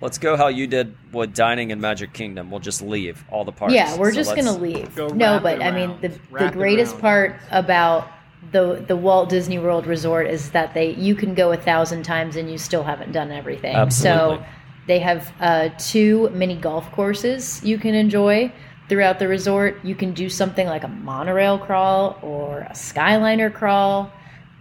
let's 0.00 0.18
go 0.18 0.36
how 0.36 0.48
you 0.48 0.66
did 0.66 0.94
with 1.12 1.34
dining 1.34 1.70
in 1.70 1.80
Magic 1.80 2.12
Kingdom. 2.12 2.50
We'll 2.50 2.60
just 2.60 2.82
leave 2.82 3.24
all 3.30 3.44
the 3.44 3.52
parks. 3.52 3.74
yeah, 3.74 3.96
we're 3.96 4.12
So 4.12 4.16
just 4.16 4.36
gonna 4.36 4.56
leave. 4.56 4.94
go 4.94 5.08
No, 5.08 5.40
but 5.40 5.60
it 5.60 5.62
I 5.64 5.70
mean 5.70 5.96
the 6.00 6.08
the 6.08 6.20
Wrap 6.30 6.52
it 6.52 6.56
greatest 6.56 6.98
part 7.00 7.36
about 7.50 8.08
the 8.52 8.84
the 8.86 8.96
Walt 8.96 9.30
Disney 9.30 9.58
World 9.58 9.86
Resort 9.86 10.26
is 10.26 10.50
that 10.50 10.74
they 10.74 10.90
you 10.94 11.14
can 11.14 11.34
go 11.34 11.52
a 11.52 11.56
thousand 11.56 12.02
times 12.02 12.36
and 12.36 12.50
you 12.50 12.58
still 12.58 12.82
haven't 12.82 13.12
done 13.12 13.30
everything. 13.32 13.74
Absolutely. 13.74 14.36
So 14.38 14.44
they 14.86 14.98
have 14.98 15.32
uh, 15.40 15.70
two 15.78 16.28
mini 16.30 16.56
golf 16.56 16.90
courses 16.92 17.62
you 17.64 17.78
can 17.78 17.94
enjoy 17.94 18.52
throughout 18.88 19.18
the 19.18 19.28
resort. 19.28 19.82
You 19.82 19.94
can 19.94 20.12
do 20.12 20.28
something 20.28 20.66
like 20.66 20.84
a 20.84 20.88
monorail 20.88 21.58
crawl 21.58 22.18
or 22.22 22.60
a 22.60 22.72
skyliner 22.72 23.52
crawl. 23.52 24.12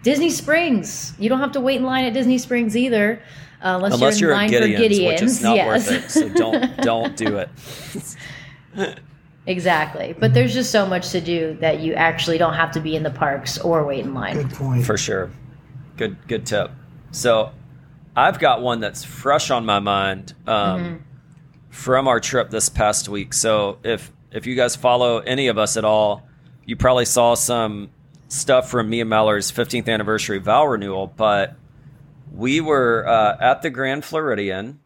Disney 0.01 0.29
Springs. 0.29 1.13
You 1.17 1.29
don't 1.29 1.39
have 1.39 1.53
to 1.53 1.61
wait 1.61 1.77
in 1.77 1.83
line 1.83 2.05
at 2.05 2.13
Disney 2.13 2.37
Springs 2.37 2.75
either, 2.75 3.21
uh, 3.61 3.75
unless, 3.75 3.93
Unless 3.93 4.19
you're 4.19 4.31
you're 4.31 4.39
in 4.39 4.45
at 4.45 4.51
line 4.51 4.61
for 4.61 4.67
Gideon's, 4.67 4.81
Gideon's. 4.81 5.21
which 5.21 5.21
is 5.23 5.41
not 5.41 5.55
yes. 5.55 5.67
worth 5.67 5.91
it. 5.91 6.11
So 6.11 6.29
don't 6.29 6.77
don't 6.77 7.15
do 7.25 7.37
it. 7.37 7.49
Exactly. 9.45 10.15
But 10.17 10.33
there's 10.33 10.53
just 10.53 10.71
so 10.71 10.85
much 10.85 11.09
to 11.09 11.19
do 11.19 11.57
that 11.59 11.81
you 11.81 11.93
actually 11.95 12.37
don't 12.37 12.53
have 12.53 12.71
to 12.71 12.79
be 12.79 12.95
in 12.95 13.03
the 13.03 13.09
parks 13.11 13.57
or 13.57 13.85
wait 13.85 14.05
in 14.05 14.13
line. 14.13 14.35
Good 14.37 14.51
point. 14.51 14.85
For 14.85 14.97
sure. 14.97 15.31
Good 15.97 16.15
good 16.27 16.45
tip. 16.45 16.71
So 17.11 17.51
I've 18.15 18.39
got 18.39 18.61
one 18.61 18.79
that's 18.79 19.03
fresh 19.03 19.49
on 19.49 19.65
my 19.65 19.79
mind 19.79 20.33
um, 20.45 21.03
from 21.69 22.07
our 22.07 22.19
trip 22.19 22.49
this 22.49 22.69
past 22.69 23.09
week. 23.09 23.33
So 23.33 23.79
if 23.83 24.11
if 24.31 24.45
you 24.47 24.55
guys 24.55 24.75
follow 24.75 25.19
any 25.19 25.47
of 25.47 25.57
us 25.57 25.77
at 25.77 25.85
all, 25.85 26.27
you 26.65 26.75
probably 26.75 27.05
saw 27.05 27.35
some 27.35 27.89
stuff 28.27 28.69
from 28.69 28.89
me 28.89 29.01
and 29.01 29.09
Mallory's 29.09 29.51
15th 29.51 29.87
anniversary 29.87 30.39
vow 30.39 30.65
renewal. 30.65 31.07
But 31.07 31.55
we 32.31 32.61
were 32.61 33.07
uh, 33.07 33.37
at 33.39 33.61
the 33.61 33.69
Grand 33.69 34.03
Floridian 34.03 34.79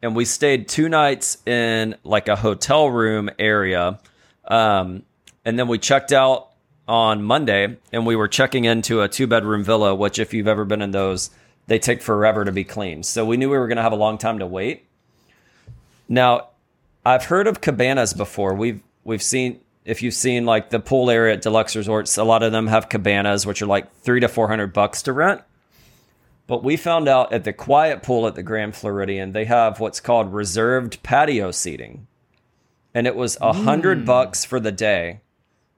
and 0.00 0.14
we 0.14 0.24
stayed 0.24 0.68
two 0.68 0.88
nights 0.88 1.38
in 1.46 1.96
like 2.04 2.28
a 2.28 2.36
hotel 2.36 2.88
room 2.88 3.30
area. 3.38 3.98
Um, 4.46 5.02
and 5.44 5.58
then 5.58 5.66
we 5.66 5.78
checked 5.78 6.12
out 6.12 6.50
on 6.86 7.22
Monday 7.22 7.76
and 7.92 8.06
we 8.06 8.14
were 8.14 8.28
checking 8.28 8.64
into 8.64 9.00
a 9.00 9.08
two 9.08 9.26
bedroom 9.26 9.64
villa, 9.64 9.94
which, 9.94 10.18
if 10.18 10.34
you've 10.34 10.48
ever 10.48 10.64
been 10.64 10.82
in 10.82 10.90
those, 10.90 11.30
they 11.66 11.78
take 11.78 12.02
forever 12.02 12.44
to 12.44 12.52
be 12.52 12.64
cleaned. 12.64 13.06
So 13.06 13.24
we 13.24 13.36
knew 13.36 13.50
we 13.50 13.58
were 13.58 13.68
going 13.68 13.76
to 13.76 13.82
have 13.82 13.92
a 13.92 13.96
long 13.96 14.18
time 14.18 14.38
to 14.40 14.46
wait. 14.46 14.86
Now, 16.08 16.48
I've 17.06 17.24
heard 17.24 17.46
of 17.46 17.60
cabanas 17.60 18.12
before. 18.12 18.54
We've 18.54 18.82
we've 19.04 19.22
seen 19.22 19.60
if 19.84 20.02
you've 20.02 20.14
seen 20.14 20.46
like 20.46 20.70
the 20.70 20.80
pool 20.80 21.10
area 21.10 21.34
at 21.34 21.42
deluxe 21.42 21.76
resorts, 21.76 22.16
a 22.16 22.24
lot 22.24 22.42
of 22.42 22.52
them 22.52 22.66
have 22.68 22.88
cabanas, 22.88 23.46
which 23.46 23.60
are 23.62 23.66
like 23.66 23.94
three 23.96 24.20
to 24.20 24.28
four 24.28 24.48
hundred 24.48 24.72
bucks 24.72 25.02
to 25.02 25.12
rent. 25.12 25.42
But 26.46 26.62
we 26.62 26.76
found 26.76 27.08
out 27.08 27.32
at 27.32 27.44
the 27.44 27.52
quiet 27.54 28.02
pool 28.02 28.26
at 28.26 28.34
the 28.34 28.42
Grand 28.42 28.76
Floridian, 28.76 29.32
they 29.32 29.46
have 29.46 29.80
what's 29.80 30.00
called 30.00 30.32
reserved 30.34 31.02
patio 31.02 31.50
seating. 31.50 32.06
And 32.94 33.06
it 33.06 33.16
was 33.16 33.38
a 33.40 33.52
hundred 33.52 34.02
Mm. 34.02 34.06
bucks 34.06 34.44
for 34.44 34.60
the 34.60 34.70
day. 34.72 35.20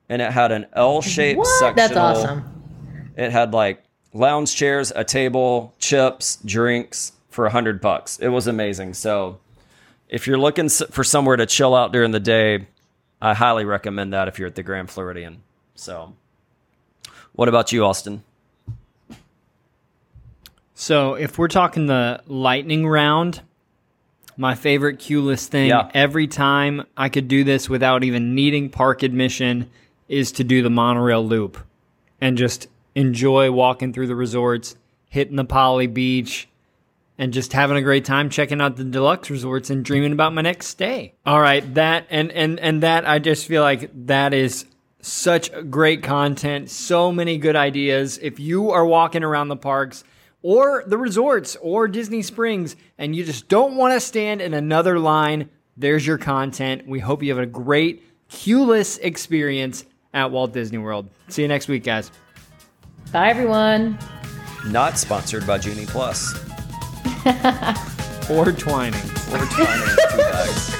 And 0.08 0.20
it 0.20 0.32
had 0.32 0.52
an 0.52 0.66
L 0.72 1.02
shaped 1.02 1.46
sectional. 1.46 1.74
That's 1.74 1.96
awesome. 1.96 3.12
It 3.16 3.30
had 3.32 3.52
like 3.54 3.82
lounge 4.12 4.54
chairs, 4.54 4.92
a 4.94 5.04
table, 5.04 5.74
chips, 5.78 6.38
drinks 6.44 7.12
for 7.30 7.46
a 7.46 7.50
hundred 7.50 7.80
bucks. 7.80 8.18
It 8.18 8.28
was 8.28 8.46
amazing. 8.46 8.94
So 8.94 9.38
if 10.08 10.26
you're 10.26 10.38
looking 10.38 10.68
for 10.68 11.04
somewhere 11.04 11.36
to 11.36 11.46
chill 11.46 11.74
out 11.74 11.92
during 11.92 12.10
the 12.12 12.20
day, 12.20 12.66
I 13.20 13.34
highly 13.34 13.64
recommend 13.64 14.12
that 14.12 14.28
if 14.28 14.38
you're 14.38 14.48
at 14.48 14.54
the 14.54 14.62
Grand 14.62 14.90
Floridian. 14.90 15.42
So 15.74 16.14
what 17.34 17.48
about 17.48 17.72
you, 17.72 17.84
Alston? 17.84 18.22
So 20.74 21.14
if 21.14 21.38
we're 21.38 21.48
talking 21.48 21.86
the 21.86 22.20
lightning 22.26 22.86
round, 22.86 23.40
my 24.36 24.54
favorite 24.54 24.98
Q-less 24.98 25.46
thing 25.46 25.68
Yeah. 25.68 25.90
every 25.94 26.26
time 26.26 26.84
I 26.96 27.08
could 27.08 27.28
do 27.28 27.44
this 27.44 27.68
without 27.70 28.04
even 28.04 28.34
needing 28.34 28.68
park 28.68 29.02
admission 29.02 29.70
is 30.08 30.32
to 30.32 30.44
do 30.44 30.62
the 30.62 30.70
monorail 30.70 31.26
loop 31.26 31.56
and 32.20 32.36
just 32.36 32.68
enjoy 32.96 33.52
walking 33.52 33.92
through 33.92 34.08
the 34.08 34.16
resorts, 34.16 34.74
hitting 35.08 35.36
the 35.36 35.44
Poly 35.44 35.86
Beach, 35.86 36.48
and 37.18 37.32
just 37.32 37.52
having 37.52 37.76
a 37.76 37.82
great 37.82 38.04
time 38.04 38.28
checking 38.28 38.60
out 38.60 38.76
the 38.76 38.84
deluxe 38.84 39.30
resorts 39.30 39.70
and 39.70 39.84
dreaming 39.84 40.12
about 40.12 40.34
my 40.34 40.42
next 40.42 40.66
stay. 40.66 41.14
All 41.24 41.40
right, 41.40 41.74
that 41.74 42.06
and 42.10 42.32
and 42.32 42.58
and 42.58 42.82
that 42.82 43.06
I 43.06 43.20
just 43.20 43.46
feel 43.46 43.62
like 43.62 43.90
that 44.06 44.34
is 44.34 44.66
such 45.00 45.50
great 45.70 46.02
content, 46.02 46.70
so 46.70 47.12
many 47.12 47.38
good 47.38 47.54
ideas. 47.54 48.18
If 48.20 48.40
you 48.40 48.70
are 48.70 48.84
walking 48.84 49.22
around 49.22 49.48
the 49.48 49.56
parks 49.56 50.02
or 50.42 50.82
the 50.86 50.98
resorts 50.98 51.56
or 51.60 51.86
Disney 51.86 52.22
Springs 52.22 52.74
and 52.98 53.14
you 53.14 53.24
just 53.24 53.48
don't 53.48 53.76
want 53.76 53.94
to 53.94 54.00
stand 54.00 54.40
in 54.40 54.52
another 54.52 54.98
line, 54.98 55.48
there's 55.76 56.06
your 56.06 56.18
content. 56.18 56.88
We 56.88 56.98
hope 56.98 57.22
you 57.22 57.30
have 57.34 57.42
a 57.42 57.46
great 57.46 58.02
Q-less 58.28 58.98
experience 58.98 59.84
at 60.12 60.32
Walt 60.32 60.52
Disney 60.52 60.78
World. 60.78 61.08
See 61.28 61.42
you 61.42 61.48
next 61.48 61.68
week, 61.68 61.84
guys. 61.84 62.10
Bye, 63.16 63.30
everyone. 63.30 63.98
Not 64.66 64.98
sponsored 64.98 65.46
by 65.46 65.56
Genie 65.56 65.86
Plus. 65.86 66.34
Or 68.30 68.52
Twining. 68.52 69.00
Or 69.32 69.38
Twining 69.46 69.96
Two 70.10 70.16
Bags. 70.18 70.75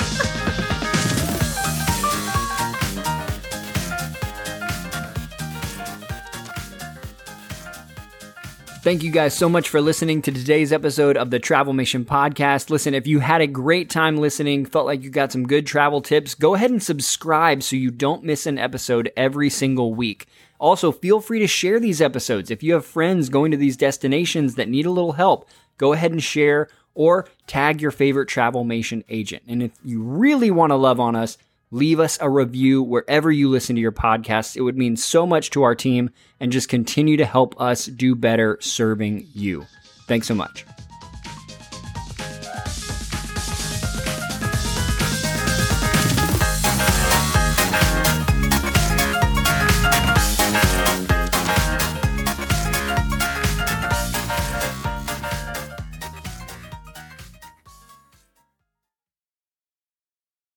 Thank 8.87 9.03
you 9.03 9.11
guys 9.11 9.37
so 9.37 9.49
much 9.49 9.68
for 9.68 9.81
listening 9.81 10.22
to 10.22 10.31
today's 10.31 10.72
episode 10.72 11.16
of 11.16 11.31
the 11.31 11.40
Travelmation 11.40 12.05
Podcast. 12.05 12.70
Listen, 12.70 12.94
if 12.94 13.05
you 13.05 13.18
had 13.18 13.40
a 13.40 13.49
great 13.49 13.90
time 13.90 14.16
listening, 14.16 14.64
felt 14.64 14.87
like 14.87 15.03
you 15.03 15.11
got 15.11 15.33
some 15.33 15.44
good 15.44 15.66
travel 15.66 16.01
tips, 16.01 16.37
go 16.37 16.55
ahead 16.55 16.70
and 16.70 16.81
subscribe 16.81 17.64
so 17.64 17.75
you 17.75 17.90
don't 17.90 18.22
miss 18.22 18.46
an 18.46 18.61
episode 18.61 19.11
every 19.16 19.51
single 19.51 19.92
week. 19.92 20.29
Also, 20.61 20.92
feel 20.92 21.20
free 21.20 21.40
to 21.40 21.49
share 21.49 21.81
these 21.81 22.01
episodes. 22.01 22.49
If 22.49 22.62
you 22.62 22.75
have 22.75 22.87
friends 22.87 23.29
going 23.29 23.51
to 23.51 23.57
these 23.57 23.77
destinations 23.77 24.55
that 24.55 24.68
need 24.68 24.87
a 24.87 24.92
little 24.92 25.14
help, 25.14 25.49
go 25.79 25.92
ahead 25.92 26.12
and 26.12 26.22
share 26.22 26.68
or 26.94 27.27
tag 27.49 27.83
your 27.83 27.90
favorite 27.90 28.29
Travelmation 28.29 29.03
agent. 29.09 29.42
And 29.49 29.64
if 29.64 29.72
you 29.85 30.01
really 30.01 30.53
want 30.53 30.70
to 30.70 30.77
love 30.77 31.01
on 31.01 31.16
us, 31.16 31.38
leave 31.70 32.00
us 32.00 32.18
a 32.20 32.31
review 32.31 32.83
wherever 32.83 33.31
you 33.31 33.48
listen 33.48 33.76
to 33.76 33.83
your 33.83 33.92
podcast. 33.92 34.57
It 34.57 34.62
would 34.62 34.76
mean 34.76 34.96
so 34.96 35.26
much 35.26 35.50
to 35.50 35.62
our 35.62 35.74
team 35.74 36.11
and 36.40 36.52
just 36.52 36.68
continue 36.68 37.16
to 37.16 37.24
help 37.24 37.61
us 37.61 37.87
do 37.87 38.14
better 38.14 38.59
serving 38.61 39.29
you. 39.35 39.66
Thanks 40.07 40.29
so 40.29 40.35
much. 40.35 40.64